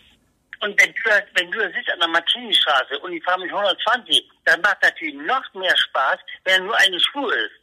und 0.62 0.82
wenn 0.82 0.90
du, 0.90 1.26
wenn 1.36 1.52
du 1.52 1.60
sitzt 1.60 1.92
an 1.94 2.00
der 2.00 2.08
Martini-Straße 2.10 3.00
und 3.00 3.12
die 3.12 3.22
fahren 3.22 3.42
mit 3.42 3.52
120, 3.52 4.30
dann 4.46 4.62
macht 4.62 4.82
natürlich 4.82 5.16
noch 5.16 5.54
mehr 5.54 5.76
Spaß, 5.78 6.18
wenn 6.46 6.66
nur 6.66 6.76
eine 6.78 7.00
Spur 7.00 7.32
ist. 7.34 7.57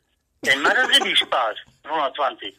Dann 0.44 0.62
macht 0.62 0.76
das 0.76 0.88
richtig 0.88 1.18
Spaß. 1.18 1.56
120. 1.84 2.54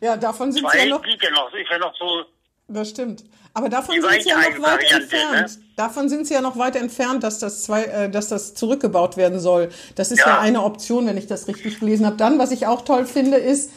Ja, 0.00 0.16
davon 0.16 0.52
sind 0.52 0.64
sie 0.70 0.76
Zwei 0.76 0.84
ja 0.86 0.90
noch. 0.96 1.02
geht 1.02 1.22
ja 1.22 1.30
noch, 1.30 1.52
ist 1.52 1.70
ja 1.70 1.78
noch 1.78 1.94
so, 1.96 2.24
Das 2.68 2.90
stimmt. 2.90 3.24
Aber 3.56 3.68
davon 3.68 4.00
sind 4.00 4.22
sie 4.22 4.28
ja 4.28 4.36
noch 4.36 4.44
weit 4.44 4.62
Variante, 4.62 5.16
entfernt. 5.16 5.58
ne? 5.58 5.64
Davon 5.76 6.08
sind 6.08 6.26
sie 6.26 6.34
ja 6.34 6.40
noch 6.40 6.58
weit 6.58 6.76
entfernt, 6.76 7.22
dass 7.22 7.38
das 7.38 7.62
zwei, 7.64 7.84
äh, 7.84 8.10
dass 8.10 8.28
das 8.28 8.54
zurückgebaut 8.54 9.16
werden 9.16 9.38
soll. 9.40 9.70
Das 9.94 10.10
ist 10.10 10.20
ja. 10.20 10.26
Ja. 10.26 10.40
eine 10.40 10.62
Option, 10.62 11.06
wenn 11.06 11.16
ich 11.16 11.26
das 11.28 11.46
richtig 11.48 11.78
gelesen 11.80 12.04
habe. 12.06 12.16
Dann, 12.16 12.38
was 12.38 12.50
ich 12.50 12.66
auch 12.66 12.82
toll 12.82 13.06
finde, 13.06 13.36
ist, 13.36 13.70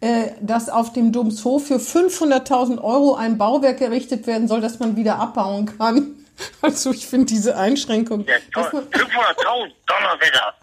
äh, 0.00 0.30
dass 0.40 0.68
auf 0.68 0.92
dem 0.92 1.12
Domshof 1.12 1.66
für 1.68 1.76
500.000 1.78 2.82
Euro 2.82 3.14
ein 3.14 3.38
Bauwerk 3.38 3.80
errichtet 3.80 4.26
werden 4.26 4.48
soll, 4.48 4.60
das 4.60 4.80
man 4.80 4.96
wieder 4.96 5.18
abbauen 5.18 5.66
kann. 5.78 6.16
Also 6.60 6.90
ich 6.90 7.06
finde 7.06 7.26
diese 7.26 7.56
Einschränkung, 7.56 8.24
ja, 8.26 8.34
dass 8.54 8.70
toll. 8.70 8.82
man, 8.90 9.00
500.000 9.02 9.70
Donnerwetter. 9.86 10.54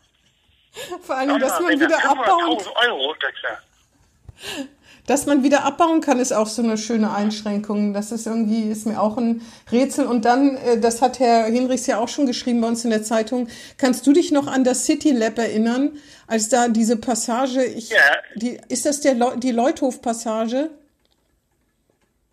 Vor 1.02 1.16
allem, 1.16 1.40
dass 1.40 1.60
man 1.60 1.80
wieder 1.80 1.98
abbauen 2.10 2.58
500.000 2.58 2.88
Euro, 2.88 3.16
das 3.20 3.30
ist 3.32 3.44
ja. 3.44 4.66
Dass 5.08 5.26
man 5.26 5.42
wieder 5.42 5.66
abbauen 5.66 6.02
kann, 6.02 6.20
ist 6.20 6.32
auch 6.34 6.46
so 6.46 6.62
eine 6.62 6.78
schöne 6.78 7.12
Einschränkung. 7.12 7.94
Das 7.96 8.12
ist 8.12 8.28
irgendwie, 8.28 8.70
ist 8.70 8.86
mir 8.86 9.02
auch 9.02 9.18
ein 9.18 9.42
Rätsel. 9.72 10.06
Und 10.06 10.24
dann, 10.24 10.56
äh, 10.58 10.80
das 10.80 11.02
hat 11.02 11.18
Herr 11.20 11.46
Hinrichs 11.46 11.88
ja 11.88 11.98
auch 11.98 12.08
schon 12.10 12.28
geschrieben 12.28 12.62
bei 12.62 12.68
uns 12.68 12.84
in 12.84 12.92
der 12.92 13.02
Zeitung, 13.02 13.48
kannst 13.78 14.06
du 14.06 14.14
dich 14.14 14.32
noch 14.32 14.46
an 14.46 14.64
das 14.64 14.86
City 14.86 15.12
Lab 15.12 15.40
erinnern, 15.40 15.98
als 16.28 16.50
da 16.50 16.68
diese 16.68 16.96
Passage, 16.96 17.64
ich, 17.64 17.90
Ja. 17.90 17.98
die, 18.36 18.60
ist 18.68 18.86
das 18.86 19.02
der 19.02 19.16
Leu 19.16 19.36
die 19.36 19.52
Leuthof-Passage? 19.52 20.70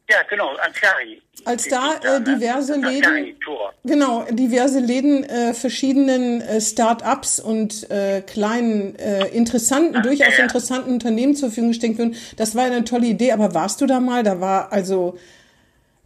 Ja, 0.08 0.22
genau, 0.30 0.54
Ansari. 0.56 1.20
Als 1.44 1.68
da, 1.68 1.94
äh, 1.96 2.20
diverse 2.22 2.80
Das 2.80 2.90
Läden-. 2.92 3.36
Genau, 3.84 4.25
diverse 4.30 4.78
Läden 4.78 5.25
äh, 5.25 5.52
verschiedenen 5.52 6.40
äh, 6.42 6.60
Start-ups 6.60 7.40
und 7.40 7.90
äh, 7.90 8.22
kleinen, 8.22 8.96
äh, 8.96 9.26
interessanten, 9.28 10.02
durchaus 10.02 10.28
ja, 10.32 10.38
ja. 10.38 10.42
interessanten 10.44 10.92
Unternehmen 10.92 11.34
zur 11.34 11.48
Verfügung 11.48 11.70
gestellt 11.70 11.98
wurden. 11.98 12.16
Das 12.36 12.54
war 12.54 12.64
eine 12.64 12.84
tolle 12.84 13.06
Idee, 13.06 13.32
aber 13.32 13.52
warst 13.54 13.80
du 13.80 13.86
da 13.86 13.98
mal? 13.98 14.22
Da 14.22 14.40
war 14.40 14.72
also, 14.72 15.18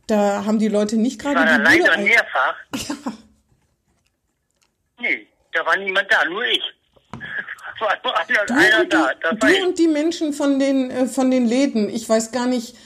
da 0.07 0.45
haben 0.47 0.59
die 0.59 0.69
Leute 0.69 0.97
nicht 0.97 1.21
gerade 1.21 1.35
da 1.45 1.59
die 1.59 1.79
Bude 1.79 1.99
mehrfach. 1.99 2.57
Nee, 5.03 5.27
da 5.53 5.65
war 5.65 5.79
niemand 5.79 6.07
da, 6.11 6.25
nur 6.27 6.45
ich. 6.45 6.63
war 7.81 7.97
nur 8.05 8.19
einer, 8.19 8.45
Du, 8.47 8.55
einer 8.55 8.81
und 8.83 8.93
da. 8.93 9.13
die, 9.15 9.41
war 9.41 9.51
du 9.51 9.67
und 9.67 9.79
die 9.79 9.89
Menschen 9.89 10.35
von 10.35 10.59
den, 10.59 10.91
äh, 10.91 11.07
von 11.07 11.31
den 11.31 11.47
Läden, 11.47 11.89
ich 11.89 12.07
weiß 12.07 12.33
gar 12.33 12.47
nicht, 12.47 12.77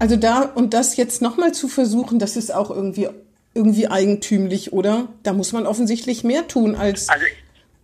also 0.00 0.16
da, 0.16 0.42
und 0.42 0.74
das 0.74 0.96
jetzt 0.96 1.22
nochmal 1.22 1.52
zu 1.52 1.68
versuchen, 1.68 2.18
das 2.18 2.36
ist 2.36 2.52
auch 2.52 2.70
irgendwie, 2.70 3.08
irgendwie 3.54 3.86
eigentümlich, 3.88 4.72
oder? 4.72 5.08
Da 5.22 5.32
muss 5.32 5.52
man 5.52 5.66
offensichtlich 5.66 6.24
mehr 6.24 6.48
tun 6.48 6.74
als, 6.74 7.08
Also, 7.08 7.24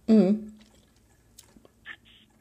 Mhm. 0.09 0.53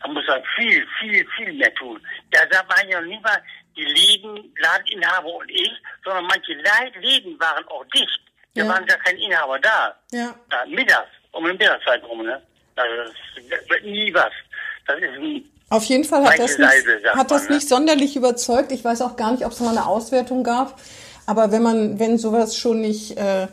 da 0.02 0.08
muss 0.10 0.24
man 0.28 0.42
viel, 0.56 0.86
viel, 1.00 1.26
viel 1.36 1.54
mehr 1.54 1.74
tun. 1.76 2.00
Da, 2.32 2.40
waren 2.70 2.90
ja 2.90 3.02
nicht 3.02 3.24
mal 3.24 3.42
die 3.76 3.84
Läden, 3.84 4.54
Ladeninhaber 4.60 5.34
und 5.36 5.50
ich, 5.52 5.72
sondern 6.04 6.26
manche 6.26 6.54
Läden 6.54 7.40
waren 7.40 7.66
auch 7.68 7.84
dicht. 7.94 8.20
Da 8.54 8.64
Ja. 8.64 8.70
waren 8.70 8.86
gar 8.86 8.98
kein 9.00 9.18
Inhaber 9.18 9.60
da. 9.60 9.96
ja. 10.12 10.34
Da, 10.50 10.66
mittags, 10.68 11.10
um 11.32 11.44
die 11.46 11.52
Mittagszeit 11.52 12.04
rum, 12.04 12.24
ne? 12.26 12.42
Also, 12.78 13.12
das 13.50 13.70
wird 13.70 13.84
nie 13.86 14.14
was. 14.14 14.32
Das 14.88 14.98
ist 14.98 15.04
ein, 15.20 15.44
Auf 15.70 15.84
jeden 15.86 16.04
Fall 16.04 16.24
hat 16.24 16.40
das, 16.40 16.58
nicht, 16.58 16.70
Salbe, 16.70 17.02
sagt 17.04 17.16
hat 17.16 17.32
das 17.32 17.44
man, 17.44 17.50
ne? 17.50 17.56
nicht 17.56 17.70
sonderlich 17.70 18.16
überzeugt. 18.16 18.72
Ich 18.72 18.84
weiß 18.84 19.02
auch 19.02 19.16
gar 19.16 19.32
nicht, 19.32 19.46
ob 19.46 19.52
es 19.52 19.60
mal 19.60 19.70
eine 19.70 19.86
Auswertung 19.86 20.44
gab. 20.44 20.80
Aber 21.26 21.52
wenn 21.52 21.64
man, 21.64 22.00
wenn 22.00 22.18
sowas 22.18 22.56
schon 22.56 22.82
nicht 22.82 23.18
äh, 23.18 23.48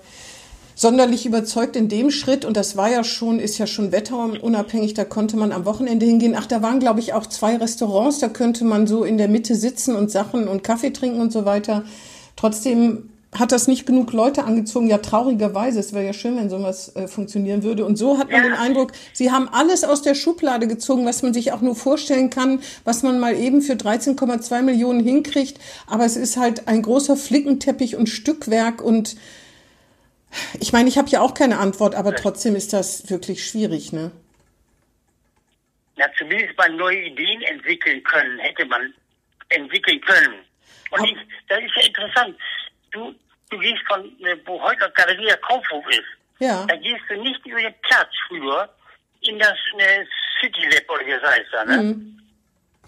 sonderlich 0.74 1.24
überzeugt 1.24 1.76
in 1.76 1.88
dem 1.88 2.10
Schritt, 2.10 2.44
und 2.44 2.56
das 2.56 2.76
war 2.76 2.90
ja 2.90 3.02
schon, 3.04 3.38
ist 3.38 3.58
ja 3.58 3.66
schon 3.66 3.92
wetterunabhängig, 3.92 4.94
da 4.94 5.04
konnte 5.04 5.36
man 5.36 5.52
am 5.52 5.64
Wochenende 5.64 6.04
hingehen. 6.04 6.34
Ach, 6.36 6.46
da 6.46 6.60
waren, 6.60 6.80
glaube 6.80 7.00
ich, 7.00 7.14
auch 7.14 7.26
zwei 7.26 7.56
Restaurants, 7.56 8.18
da 8.18 8.28
könnte 8.28 8.64
man 8.64 8.86
so 8.86 9.04
in 9.04 9.16
der 9.16 9.28
Mitte 9.28 9.54
sitzen 9.54 9.96
und 9.96 10.10
Sachen 10.10 10.48
und 10.48 10.62
Kaffee 10.62 10.92
trinken 10.92 11.20
und 11.20 11.32
so 11.32 11.44
weiter. 11.44 11.84
Trotzdem 12.36 13.11
hat 13.34 13.50
das 13.50 13.66
nicht 13.66 13.86
genug 13.86 14.12
Leute 14.12 14.44
angezogen. 14.44 14.88
Ja, 14.88 14.98
traurigerweise. 14.98 15.80
Es 15.80 15.94
wäre 15.94 16.04
ja 16.04 16.12
schön, 16.12 16.36
wenn 16.36 16.50
sowas 16.50 16.94
äh, 16.96 17.08
funktionieren 17.08 17.62
würde. 17.62 17.86
Und 17.86 17.96
so 17.96 18.18
hat 18.18 18.30
man 18.30 18.42
Ja. 18.42 18.48
den 18.48 18.58
Eindruck, 18.58 18.92
sie 19.14 19.30
haben 19.32 19.48
alles 19.48 19.84
aus 19.84 20.02
der 20.02 20.14
Schublade 20.14 20.68
gezogen, 20.68 21.06
was 21.06 21.22
man 21.22 21.32
sich 21.32 21.52
auch 21.52 21.62
nur 21.62 21.74
vorstellen 21.74 22.28
kann, 22.28 22.60
was 22.84 23.02
man 23.02 23.18
mal 23.18 23.34
eben 23.34 23.62
für 23.62 23.72
13,2 23.72 24.60
Millionen 24.62 25.02
hinkriegt. 25.02 25.58
Aber 25.86 26.04
es 26.04 26.16
ist 26.16 26.36
halt 26.36 26.68
ein 26.68 26.82
großer 26.82 27.16
Flickenteppich 27.16 27.96
und 27.96 28.08
Stückwerk. 28.08 28.82
Und 28.82 29.16
ich 30.60 30.74
meine, 30.74 30.90
ich 30.90 30.98
habe 30.98 31.08
ja 31.08 31.22
auch 31.22 31.32
keine 31.32 31.58
Antwort, 31.58 31.94
aber 31.94 32.14
trotzdem 32.14 32.54
ist 32.54 32.72
das 32.74 33.08
wirklich 33.08 33.46
schwierig, 33.46 33.92
ne? 33.92 34.10
ja, 35.96 36.06
zumindest 36.18 36.56
mal 36.56 36.70
neue 36.70 37.00
Ideen 37.02 37.42
entwickeln 37.42 38.02
können, 38.04 38.38
hätte 38.40 38.64
man 38.66 38.92
entwickeln 39.50 40.00
können. 40.00 40.34
Und 40.90 41.04
ich, 41.04 41.16
das 41.48 41.58
ist 41.60 41.70
ja 41.76 41.86
interessant. 41.86 42.36
Du, 42.92 43.14
du 43.50 43.58
gehst 43.58 43.82
von, 43.88 44.04
äh, 44.24 44.36
wo 44.44 44.60
heute 44.62 44.80
noch 44.80 44.94
Galerie 44.94 45.26
der 45.26 45.36
Kaufhof 45.38 45.84
ist, 45.90 46.04
Ja. 46.38 46.64
da 46.66 46.76
gehst 46.76 47.02
du 47.08 47.14
nicht 47.20 47.44
über 47.46 47.60
den 47.60 47.74
Platz 47.82 48.10
früher 48.28 48.68
in 49.22 49.38
das 49.38 49.56
äh, 49.78 50.04
City 50.40 50.66
Lab 50.72 50.88
oder 50.90 51.06
wie 51.06 51.10
das 51.12 51.22
heißt 51.22 51.48
da, 51.52 51.64
ne? 51.64 51.76
Mhm. 51.82 52.18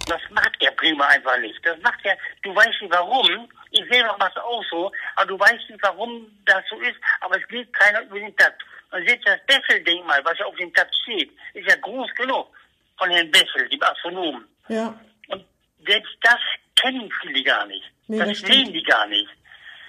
Das 0.06 0.20
macht 0.30 0.60
der 0.60 0.72
Bremer 0.72 1.06
einfach 1.08 1.38
nicht. 1.38 1.58
Das 1.64 1.78
macht 1.80 2.00
er, 2.04 2.18
du 2.42 2.54
weißt 2.54 2.82
nicht 2.82 2.92
warum. 2.92 3.48
Ich 3.70 3.84
selber 3.90 4.14
mach's 4.18 4.36
auch 4.36 4.62
so, 4.70 4.92
aber 5.16 5.26
du 5.26 5.38
weißt 5.38 5.70
nicht, 5.70 5.82
warum 5.82 6.30
das 6.44 6.62
so 6.68 6.78
ist, 6.80 6.96
aber 7.20 7.40
es 7.40 7.48
geht 7.48 7.72
keiner 7.72 8.02
über 8.02 8.18
den 8.18 8.34
Platz. 8.36 8.54
Und 8.90 9.08
selbst 9.08 9.26
das 9.26 9.40
Bessel-Denkmal, 9.46 10.22
was 10.24 10.38
ja 10.38 10.44
auf 10.44 10.56
dem 10.56 10.70
Platz 10.72 10.94
steht, 11.04 11.30
ist 11.54 11.66
ja 11.68 11.76
groß 11.76 12.12
genug 12.16 12.46
von 12.98 13.10
Herrn 13.10 13.30
Bessel, 13.30 13.66
dem 13.70 13.82
Astronomen. 13.82 14.44
Ja, 14.68 14.94
Und 15.28 15.44
selbst 15.86 16.14
das 16.20 16.38
kennen 16.76 17.10
viele 17.22 17.42
gar 17.42 17.64
nicht. 17.66 17.90
Nee, 18.06 18.18
das 18.18 18.28
das 18.28 18.38
sehen 18.40 18.72
die 18.74 18.82
gar 18.82 19.06
nicht. 19.06 19.28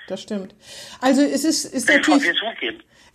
Das 0.08 0.22
stimmt. 0.22 0.56
Also 1.02 1.22
es 1.22 1.44
ist, 1.44 1.66
ist 1.66 1.88
natürlich. 1.88 2.24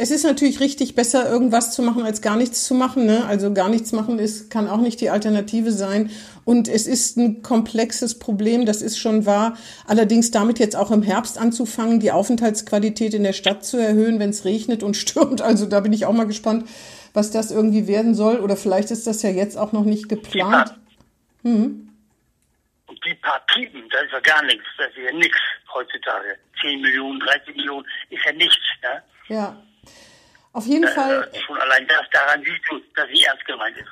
Es 0.03 0.11
ist 0.11 0.25
natürlich 0.25 0.61
richtig, 0.61 0.95
besser 0.95 1.31
irgendwas 1.31 1.75
zu 1.75 1.83
machen, 1.83 2.05
als 2.05 2.23
gar 2.23 2.35
nichts 2.37 2.65
zu 2.65 2.73
machen. 2.73 3.05
Ne? 3.05 3.27
Also 3.27 3.53
gar 3.53 3.69
nichts 3.69 3.93
machen 3.93 4.19
ist, 4.19 4.51
kann 4.51 4.67
auch 4.67 4.79
nicht 4.79 4.99
die 5.03 5.11
Alternative 5.11 5.73
sein. 5.73 6.11
Und 6.47 6.69
es 6.69 6.87
ist 6.87 7.19
ein 7.19 7.43
komplexes 7.43 8.19
Problem, 8.19 8.65
das 8.65 8.81
ist 8.81 8.99
schon 8.99 9.27
wahr. 9.27 9.59
Allerdings 9.87 10.31
damit 10.31 10.59
jetzt 10.59 10.75
auch 10.75 10.91
im 10.91 11.03
Herbst 11.03 11.37
anzufangen, 11.37 12.01
die 12.01 12.13
Aufenthaltsqualität 12.13 13.13
in 13.13 13.25
der 13.25 13.35
Stadt 13.35 13.63
zu 13.63 13.77
erhöhen, 13.77 14.19
wenn 14.21 14.31
es 14.31 14.47
regnet 14.47 14.83
und 14.83 14.97
stürmt. 14.97 15.43
Also 15.43 15.67
da 15.67 15.81
bin 15.81 15.93
ich 15.93 16.07
auch 16.07 16.15
mal 16.15 16.25
gespannt, 16.27 16.67
was 17.13 17.31
das 17.31 17.51
irgendwie 17.51 17.87
werden 17.87 18.15
soll. 18.15 18.39
Oder 18.39 18.57
vielleicht 18.57 18.91
ist 18.91 19.07
das 19.07 19.21
ja 19.21 19.29
jetzt 19.29 19.59
auch 19.59 19.73
noch 19.73 19.85
nicht 19.85 20.09
geplant. 20.09 20.79
Die 23.05 23.15
paar 23.17 23.45
Piepen, 23.53 23.83
das 23.91 24.05
ist 24.05 24.13
ja 24.13 24.21
gar 24.21 24.43
nichts. 24.45 24.65
Das 24.79 24.89
ist 24.89 24.97
ja 24.97 25.13
nichts 25.13 25.39
heutzutage. 25.75 26.39
10 26.61 26.81
Millionen, 26.81 27.21
30 27.21 27.57
Millionen 27.57 27.87
ist 28.11 28.25
ja 28.25 28.33
nichts. 28.33 28.57
Ne? 28.83 29.03
Ja. 29.29 29.57
Auf 30.53 30.67
jeden 30.67 30.89
Fall. 30.89 31.29
Äh, 31.33 31.41
schon 31.41 31.57
allein 31.61 31.87
das, 31.87 32.03
daran 32.13 32.43
siehst 32.45 32.61
du, 32.69 32.81
dass 32.97 33.09
sie 33.09 33.23
ernst 33.25 33.45
gemeint 33.47 33.77
ist. 33.77 33.87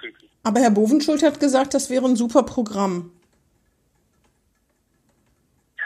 Aber 0.45 0.61
Herr 0.61 0.71
Bovenschuld 0.71 1.23
hat 1.23 1.39
gesagt, 1.41 1.75
das 1.75 1.89
wäre 1.91 2.05
ein 2.07 2.17
super 2.17 2.43
Programm. 2.43 3.13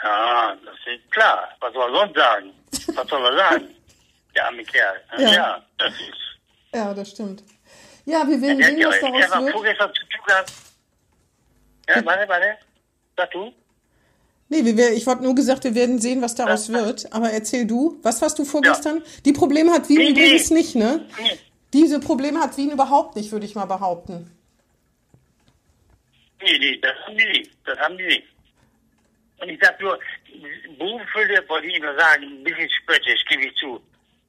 Ja, 0.03 0.57
das 0.65 0.75
ist 0.87 1.11
klar. 1.13 1.49
Was 1.61 1.73
soll 1.73 1.95
er 1.95 2.01
sonst 2.01 2.17
sagen? 2.17 2.53
Was 2.95 3.09
soll 3.09 3.25
er 3.25 3.37
sagen? 3.37 3.69
Der 4.35 4.47
arme 4.47 4.65
Kerl. 4.65 5.01
Ja, 5.13 5.21
Ja. 5.21 5.33
ja 5.33 5.63
das 5.79 5.93
ist. 5.95 6.39
Ja, 6.75 6.95
das 6.95 7.11
stimmt. 7.11 7.45
Ja, 8.05 8.27
wir 8.27 8.41
werden 8.41 8.63
hat 8.63 8.71
sehen, 8.71 8.79
ja, 8.79 8.89
was 8.89 9.01
daraus 9.01 9.45
wird. 9.45 9.53
vorgestern 9.53 9.95
zu 9.95 10.03
tun 10.07 10.21
gehabt. 10.27 10.53
Ja, 11.89 12.05
warte, 12.05 12.29
warte. 12.29 12.57
Sag 13.17 13.31
du? 13.31 13.53
Nee, 14.53 14.77
wir, 14.77 14.93
ich 14.93 15.07
habe 15.07 15.23
nur 15.25 15.35
gesagt, 15.35 15.65
wir 15.65 15.75
werden 15.75 15.99
sehen, 15.99 16.21
was 16.21 16.35
daraus 16.35 16.69
Ja. 16.69 16.75
wird. 16.85 17.11
Aber 17.13 17.31
erzähl 17.31 17.67
du, 17.67 17.99
was 18.03 18.21
warst 18.21 18.39
du 18.39 18.45
vorgestern? 18.45 19.03
Die 19.25 19.33
Probleme 19.33 19.73
hat 19.73 19.89
Wien 19.89 19.97
Nee, 19.99 20.11
nee. 20.13 20.21
übrigens 20.27 20.51
nicht, 20.51 20.75
ne? 20.75 21.07
Nee. 21.19 21.39
Diese 21.73 22.01
Probleme 22.01 22.39
hat 22.39 22.57
Wien 22.59 22.71
überhaupt 22.71 23.17
nicht, 23.17 23.33
würde 23.33 23.47
ich 23.47 23.55
mal 23.55 23.65
behaupten. 23.65 24.31
Nee, 26.43 26.59
nee, 26.59 26.79
das 26.83 26.93
haben 27.07 27.17
die 27.17 27.25
nicht. 27.25 27.51
Das 27.65 27.79
haben 27.79 27.97
die 27.97 28.05
nicht. 28.05 28.25
Und 29.41 29.49
ich 29.49 29.59
sag 29.63 29.81
nur, 29.81 29.99
Bogenfülde, 30.79 31.43
wollte 31.49 31.67
ich 31.69 31.77
immer 31.77 31.95
sagen, 31.99 32.25
ein 32.25 32.45
bisschen 32.45 32.69
spöttisch, 32.71 33.25
gebe 33.31 33.47
ich 33.47 33.55
zu. 33.57 33.81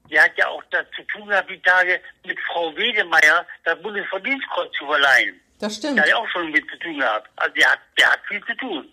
Die 0.10 0.20
hat 0.20 0.32
ja 0.38 0.48
auch 0.48 0.64
das 0.72 0.86
zu 0.96 1.04
tun 1.04 1.28
gehabt, 1.28 1.50
die 1.50 1.60
Tage 1.62 2.00
mit 2.26 2.38
Frau 2.52 2.76
Wedemeyer 2.76 3.46
das 3.66 3.82
Bundesverdienstkreuz 3.82 4.72
zu 4.78 4.86
verleihen. 4.86 5.40
Das 5.60 5.76
stimmt. 5.78 5.98
Der 5.98 6.04
hat 6.04 6.10
ja 6.10 6.18
auch 6.18 6.28
schon 6.30 6.52
mit 6.52 6.64
zu 6.70 6.78
tun 6.80 6.98
gehabt. 7.00 7.30
Also 7.36 7.54
der 7.56 7.72
hat, 7.72 7.80
der 7.98 8.12
hat 8.12 8.20
viel 8.28 8.42
zu 8.46 8.56
tun. 8.58 8.88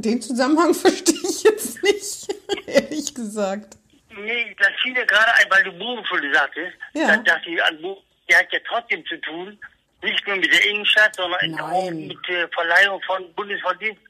Den 0.00 0.22
Zusammenhang 0.22 0.72
verstehe 0.86 1.14
ich 1.28 1.42
jetzt 1.42 1.82
nicht, 1.82 2.28
ehrlich 2.66 3.14
gesagt. 3.14 3.76
Nee, 4.16 4.54
das 4.58 4.68
fiel 4.82 4.92
mir 4.92 5.06
gerade 5.06 5.32
ein, 5.34 5.46
weil 5.50 5.62
du 5.64 5.72
Bogenfülle 5.72 6.32
sagtest, 6.34 6.72
Ja. 6.94 7.16
dass, 7.16 7.24
dass 7.24 7.44
sie 7.44 7.60
an 7.60 7.80
Bo 7.82 8.02
der 8.30 8.40
hat 8.40 8.52
ja 8.52 8.58
trotzdem 8.68 9.02
zu 9.06 9.16
tun, 9.22 9.58
nicht 10.02 10.26
nur 10.26 10.36
mit 10.36 10.52
der 10.52 10.66
Innenstadt, 10.70 11.16
sondern 11.16 11.50
Nein. 11.50 11.60
auch 11.60 11.90
mit 11.90 12.18
der 12.28 12.46
Verleihung 12.50 13.00
von 13.06 13.32
Bundesverdienst. 13.34 14.00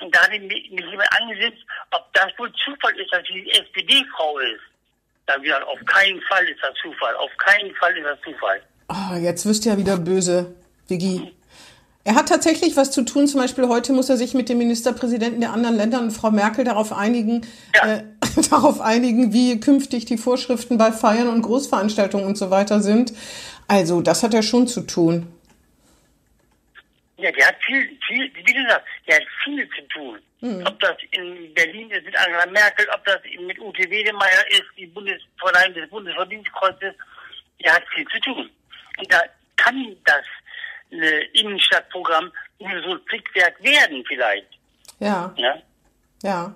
Und 0.00 0.14
da 0.14 0.22
hat 0.22 0.30
mich 0.30 0.40
mich 0.70 0.84
jemand 0.86 1.12
angesetzt, 1.20 1.58
ob 1.90 2.10
das 2.14 2.28
wohl 2.38 2.50
Zufall 2.64 2.98
ist, 2.98 3.12
dass 3.12 3.22
sie 3.28 3.42
die 3.42 3.50
SPD-Frau 3.50 4.38
ist. 4.38 4.60
Da 5.26 5.34
habe 5.34 5.44
ich 5.44 5.50
gesagt, 5.52 5.66
auf 5.68 5.78
keinen 5.84 6.20
Fall 6.22 6.48
ist 6.48 6.58
das 6.62 6.72
Zufall. 6.82 7.14
Auf 7.16 7.30
keinen 7.36 7.74
Fall 7.76 7.94
ist 7.96 8.04
das 8.06 8.18
Zufall. 8.22 8.62
Ah, 8.88 9.16
jetzt 9.18 9.44
wirst 9.44 9.64
du 9.64 9.68
ja 9.68 9.76
wieder 9.76 9.98
böse, 9.98 10.56
Vicky. 10.88 11.30
Er 12.02 12.14
hat 12.14 12.28
tatsächlich 12.28 12.76
was 12.76 12.90
zu 12.90 13.02
tun. 13.04 13.26
Zum 13.26 13.40
Beispiel 13.40 13.68
heute 13.68 13.92
muss 13.92 14.08
er 14.08 14.16
sich 14.16 14.32
mit 14.32 14.48
den 14.48 14.58
Ministerpräsidenten 14.58 15.40
der 15.40 15.52
anderen 15.52 15.76
Länder 15.76 16.00
und 16.00 16.10
Frau 16.12 16.30
Merkel 16.30 16.64
darauf 16.64 16.92
einigen, 16.92 17.46
Ja. 17.74 17.96
äh, 17.96 18.04
darauf 18.50 18.80
einigen, 18.80 19.32
wie 19.32 19.60
künftig 19.60 20.06
die 20.06 20.16
Vorschriften 20.16 20.78
bei 20.78 20.92
Feiern 20.92 21.28
und 21.28 21.42
Großveranstaltungen 21.42 22.26
und 22.26 22.36
so 22.38 22.50
weiter 22.50 22.80
sind. 22.80 23.12
Also, 23.68 24.00
das 24.00 24.22
hat 24.22 24.34
er 24.34 24.42
schon 24.42 24.66
zu 24.66 24.82
tun. 24.82 25.26
Ja, 27.18 27.30
der 27.32 27.48
hat 27.48 27.56
viel, 27.66 27.86
viel, 28.08 28.32
wie 28.34 28.52
gesagt, 28.54 28.86
der 29.06 29.16
hat 29.16 29.26
viel 29.44 29.68
zu 29.68 29.82
tun. 29.88 30.18
Hm. 30.40 30.66
Ob 30.66 30.80
das 30.80 30.96
in 31.10 31.52
Berlin 31.52 31.90
ist 31.90 32.06
mit 32.06 32.16
Angela 32.16 32.46
Merkel, 32.46 32.86
ob 32.94 33.04
das 33.04 33.18
mit 33.46 33.60
Ute 33.60 33.90
Wedemeyer 33.90 34.50
ist, 34.52 34.64
die 34.78 34.86
Bundesverleihung 34.86 35.74
des 35.74 35.90
Bundesverdienstkreuzes, 35.90 36.94
der 37.62 37.74
hat 37.74 37.82
viel 37.94 38.06
zu 38.08 38.18
tun. 38.20 38.50
Und 38.96 39.12
da 39.12 39.20
kann 39.56 39.94
das 40.06 40.24
Innenstadtprogramm 41.34 42.30
nur 42.58 42.82
so 42.82 42.90
ein 42.92 43.00
Flickwerk 43.08 43.62
werden 43.62 44.04
vielleicht. 44.06 44.46
Ja. 44.98 45.34
Ne? 45.38 45.62
Ja. 46.22 46.54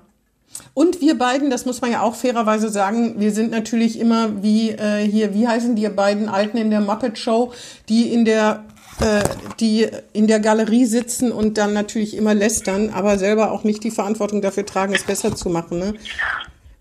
Und 0.73 1.01
wir 1.01 1.19
beiden, 1.19 1.51
das 1.51 1.67
muss 1.67 1.81
man 1.81 1.91
ja 1.91 2.03
auch 2.03 2.15
fairerweise 2.15 2.69
sagen, 2.69 3.19
wir 3.21 3.33
sind 3.33 3.51
natürlich 3.51 3.99
immer 3.99 4.43
wie 4.43 4.71
äh, 4.71 4.99
hier, 5.05 5.35
wie 5.35 5.49
heißen 5.49 5.75
die 5.75 5.89
beiden 5.89 6.29
Alten 6.29 6.57
in 6.59 6.71
der 6.71 6.81
Muppet 6.81 7.19
Show, 7.19 7.53
die 7.89 8.13
in 8.13 8.25
der 8.25 8.65
äh, 9.01 9.25
die 9.59 9.89
in 10.13 10.29
der 10.29 10.39
Galerie 10.39 10.85
sitzen 10.85 11.33
und 11.33 11.59
dann 11.59 11.73
natürlich 11.73 12.17
immer 12.17 12.33
lästern, 12.35 12.91
aber 12.91 13.19
selber 13.19 13.51
auch 13.51 13.65
nicht 13.65 13.83
die 13.83 13.91
Verantwortung 13.91 14.41
dafür 14.43 14.65
tragen, 14.65 14.95
es 14.95 15.03
besser 15.03 15.35
zu 15.35 15.49
machen. 15.49 15.81
Ne? 15.81 15.95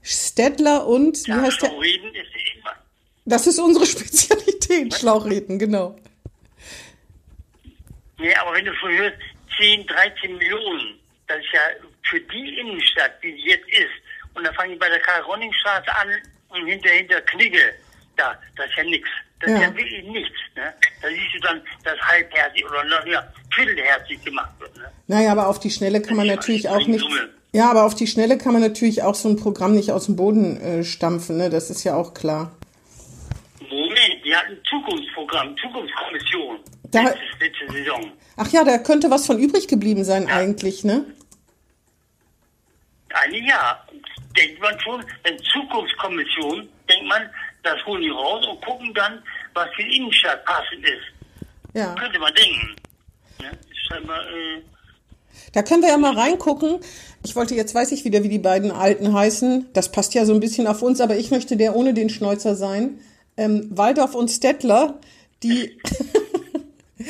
Stedler 0.03 0.85
und 0.85 1.25
wie 1.25 1.31
Ja, 1.31 1.41
heißt 1.41 1.61
der? 1.63 1.69
so 1.69 1.77
reden 1.77 2.09
ist 2.13 2.57
immer. 2.59 2.71
Das 3.25 3.47
ist 3.47 3.57
unsere 3.59 3.85
Spezialität, 3.87 4.93
Schlauchreden, 4.93 5.57
genau. 5.57 5.95
Nee, 8.17 8.33
aber 8.35 8.53
wenn 8.53 8.65
du 8.65 8.73
schon 8.75 8.91
hörst, 8.91 9.17
10, 9.59 9.85
13 9.87 10.37
Millionen, 10.37 10.99
das 11.27 11.37
ist 11.39 11.53
ja 11.53 11.59
für 12.09 12.19
die 12.19 12.59
Innenstadt, 12.59 13.13
wie 13.21 13.31
sie 13.33 13.49
jetzt 13.49 13.67
ist, 13.69 13.91
und 14.35 14.43
dann 14.43 14.53
fangen 14.55 14.71
die 14.71 14.77
bei 14.77 14.89
der 14.89 14.99
Karl-Ronning-Straße 14.99 15.95
an 15.95 16.09
und 16.49 16.65
hinter, 16.67 16.89
hinter 16.89 17.21
Knigge, 17.21 17.73
da, 18.17 18.37
das 18.55 18.67
ist 18.67 18.77
ja 18.77 18.83
nichts. 18.83 19.09
Das 19.39 19.49
ist 19.51 19.55
Ja. 19.59 19.67
ja 19.67 19.75
wirklich 19.77 20.03
nichts. 20.05 20.37
Ne? 20.55 20.73
Da 21.01 21.07
siehst 21.09 21.35
du 21.35 21.39
dann, 21.41 21.61
dass 21.83 21.99
halbherzig 21.99 22.65
oder 22.65 22.83
noch 22.85 23.05
ja, 23.05 23.23
viertelherzig 23.53 24.23
gemacht 24.23 24.51
wird. 24.59 24.75
Ne? 24.77 24.91
Naja, 25.07 25.31
aber 25.31 25.47
auf 25.47 25.59
die 25.59 25.69
Schnelle 25.71 26.01
kann 26.01 26.15
man 26.15 26.25
Ich 26.25 26.35
natürlich 26.35 26.69
auch 26.69 26.87
nicht. 26.87 27.05
Ja, 27.51 27.69
aber 27.69 27.83
auf 27.83 27.93
die 27.93 28.07
Schnelle 28.07 28.37
kann 28.39 28.53
man 28.53 28.61
natürlich 28.63 29.03
auch 29.03 29.13
so 29.15 29.29
ein 29.29 29.35
Programm 29.37 29.75
nicht 29.75 29.91
aus 29.91 30.07
dem 30.07 30.15
Boden 30.15 30.59
äh, 30.61 30.83
stampfen, 30.83 31.37
ne? 31.37 31.51
Das 31.51 31.69
ist 31.69 31.83
ja 31.83 31.95
auch 31.95 32.13
klar. 32.15 32.51
Moment, 33.69 34.25
die 34.25 34.35
hatten 34.35 34.53
ein 34.53 34.61
Zukunftsprogramm, 34.67 35.55
Zukunftskommission. 35.57 36.59
Da-. 36.93 37.13
Ach 38.37 38.47
ja, 38.49 38.63
da 38.63 38.77
könnte 38.77 39.09
was 39.09 39.25
von 39.25 39.39
übrig 39.39 39.67
geblieben 39.67 40.03
sein 40.03 40.27
eigentlich, 40.27 40.83
ne? 40.83 41.05
Ein 43.13 43.33
Jahr. 43.45 43.87
Denkt 44.35 44.59
man 44.59 44.79
schon, 44.79 45.03
wenn 45.23 45.37
Zukunftskommission, 45.37 46.67
denkt 46.89 47.05
man, 47.07 47.29
das 47.61 47.83
holen 47.85 48.01
die 48.01 48.09
raus 48.09 48.45
und 48.47 48.63
gucken 48.65 48.91
dann, 48.93 49.21
was 49.53 49.69
für 49.75 49.83
die 49.83 49.97
Innenstadt 49.97 50.43
passend 50.45 50.83
ist. 50.83 51.45
Ja. 51.73 51.93
Könnte 51.95 52.19
man 52.19 52.33
denken. 52.33 52.75
Ne? 53.39 53.51
Ist 53.69 53.87
scheinbar, 53.87 54.19
äh, 54.27 54.61
Da 55.53 55.61
können 55.63 55.81
wir 55.81 55.89
ja 55.89 55.97
mal 55.97 56.17
reingucken. 56.17 56.79
Ich 57.23 57.35
wollte, 57.35 57.55
jetzt 57.55 57.73
weiß 57.73 57.91
ich 57.91 58.05
wieder, 58.05 58.23
wie 58.23 58.29
die 58.29 58.39
beiden 58.39 58.71
Alten 58.71 59.13
heißen. 59.13 59.69
Das 59.73 59.91
passt 59.91 60.13
ja 60.13 60.25
so 60.25 60.33
ein 60.33 60.39
bisschen 60.39 60.67
auf 60.67 60.81
uns, 60.81 60.99
aber 60.99 61.15
ich 61.15 61.31
möchte 61.31 61.55
der 61.55 61.75
ohne 61.75 61.93
den 61.93 62.09
Schnäuzer 62.09 62.55
sein. 62.55 62.99
Ähm, 63.37 63.67
Waldorf 63.71 64.13
und 64.13 64.29
Stettler, 64.29 64.99
die, 65.41 65.79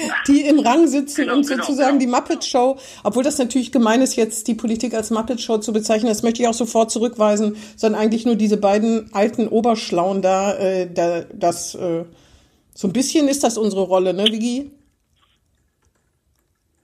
die 0.28 0.42
im 0.42 0.60
Rang 0.60 0.88
sitzen 0.88 1.24
Genau, 1.24 1.36
und 1.36 1.48
genau, 1.48 1.64
sozusagen 1.64 2.00
genau. 2.00 2.16
die 2.16 2.22
Muppet 2.22 2.46
Show, 2.46 2.78
obwohl 3.04 3.24
das 3.24 3.38
natürlich 3.38 3.72
gemein 3.72 4.02
ist, 4.02 4.16
jetzt 4.16 4.48
die 4.48 4.56
Politik 4.56 4.94
als 4.94 5.10
Muppet 5.10 5.42
Show 5.42 5.58
zu 5.58 5.74
bezeichnen, 5.74 6.10
das 6.10 6.24
möchte 6.24 6.42
ich 6.42 6.48
auch 6.48 6.54
sofort 6.54 6.92
zurückweisen, 6.92 7.58
sondern 7.76 8.02
eigentlich 8.02 8.26
nur 8.26 8.36
diese 8.36 8.58
beiden 8.58 9.14
alten 9.14 9.48
Oberschlauen 9.48 10.22
da, 10.22 10.56
äh, 10.56 10.92
da 10.92 11.22
das, 11.34 11.76
äh, 11.76 12.06
so 12.74 12.88
ein 12.88 12.94
bisschen 12.94 13.28
ist 13.28 13.44
das 13.44 13.58
unsere 13.58 13.84
Rolle, 13.84 14.14
ne, 14.14 14.26
Vigi? 14.26 14.72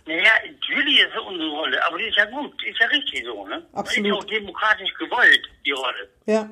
naja, 0.10 0.32
natürlich 0.44 1.00
ist 1.00 1.12
es 1.16 1.22
unsere 1.22 1.50
Rolle, 1.50 1.86
aber 1.86 1.98
die 1.98 2.06
ist 2.06 2.18
ja 2.18 2.26
gut, 2.26 2.52
die 2.62 2.70
ist 2.70 2.80
ja 2.80 2.88
richtig 2.88 3.24
so, 3.26 3.46
ne? 3.46 3.64
Absolut. 3.74 4.06
Die 4.06 4.10
ist 4.10 4.16
auch 4.16 4.24
demokratisch 4.24 4.94
gewollt, 4.96 5.50
die 5.66 5.72
Rolle. 5.72 6.10
Ja. 6.26 6.50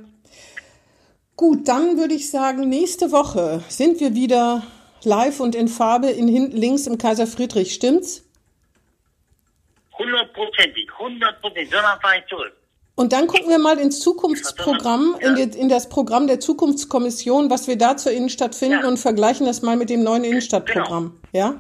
Gut, 1.35 1.67
dann 1.67 1.97
würde 1.97 2.13
ich 2.13 2.29
sagen, 2.29 2.69
nächste 2.69 3.11
Woche 3.11 3.63
sind 3.67 3.99
wir 3.99 4.13
wieder 4.13 4.63
live 5.03 5.39
und 5.39 5.55
in 5.55 5.67
Farbe 5.67 6.10
in 6.10 6.27
hinten 6.27 6.57
links 6.57 6.88
im 6.88 6.97
Kaiser 6.97 7.27
Friedrich, 7.27 7.73
stimmt's? 7.73 8.23
Hundertprozentig, 9.97 10.88
hundertprozentig. 10.97 11.71
Sondern 11.71 11.99
fahre 12.01 12.19
ich 12.19 12.25
zurück. 12.27 12.53
Und 12.95 13.13
dann 13.13 13.27
gucken 13.27 13.49
wir 13.49 13.60
mal 13.60 13.77
ins 13.77 13.99
Zukunftsprogramm, 13.99 15.15
in, 15.19 15.36
die, 15.36 15.60
in 15.60 15.69
das 15.69 15.88
Programm 15.88 16.25
der 16.25 16.39
Zukunftskommission, 16.39 17.49
was 17.49 17.67
wir 17.67 17.77
da 17.77 17.95
zur 17.95 18.12
Innenstadt 18.12 18.55
finden 18.55 18.79
Ja. 18.81 18.88
und 18.88 18.97
vergleichen 18.97 19.45
das 19.45 19.62
mal 19.62 19.77
mit 19.77 19.89
dem 19.91 20.03
neuen 20.03 20.23
Innenstadtprogramm. 20.23 21.19
Ja? 21.31 21.60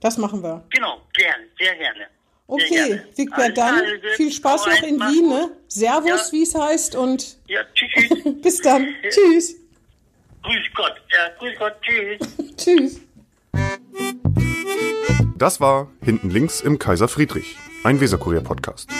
Das 0.00 0.16
machen 0.16 0.42
wir. 0.44 0.62
Genau, 0.70 1.00
gern, 1.14 1.34
sehr 1.58 1.74
gerne. 1.76 1.98
Sehr 1.98 2.06
Okay, 2.46 2.68
gerne. 2.68 3.04
Wigbert, 3.16 3.58
dann 3.58 3.82
viel 4.16 4.30
Spaß 4.32 4.66
noch 4.66 4.82
in 4.84 4.98
Wien, 5.00 5.28
ne? 5.28 5.50
Servus, 5.66 6.28
Ja. 6.28 6.32
wie 6.32 6.42
es 6.42 6.54
heißt 6.54 6.94
und 6.94 7.36
Ja, 7.48 7.60
tschüss. 7.74 8.34
bis 8.42 8.60
dann. 8.62 8.86
Tschüss. 9.10 9.56
Grüß 10.42 10.72
Gott. 10.74 10.94
Ja, 11.10 11.28
grüß 11.38 11.58
Gott, 11.58 11.74
tschüss. 11.82 12.56
Tschüss. 12.56 13.00
Das 15.36 15.60
war 15.60 15.88
Hinten 16.02 16.30
links 16.30 16.60
im 16.60 16.78
Kaiser 16.78 17.08
Friedrich, 17.08 17.56
ein 17.84 18.00
Weserkurier-Podcast. 18.00 18.90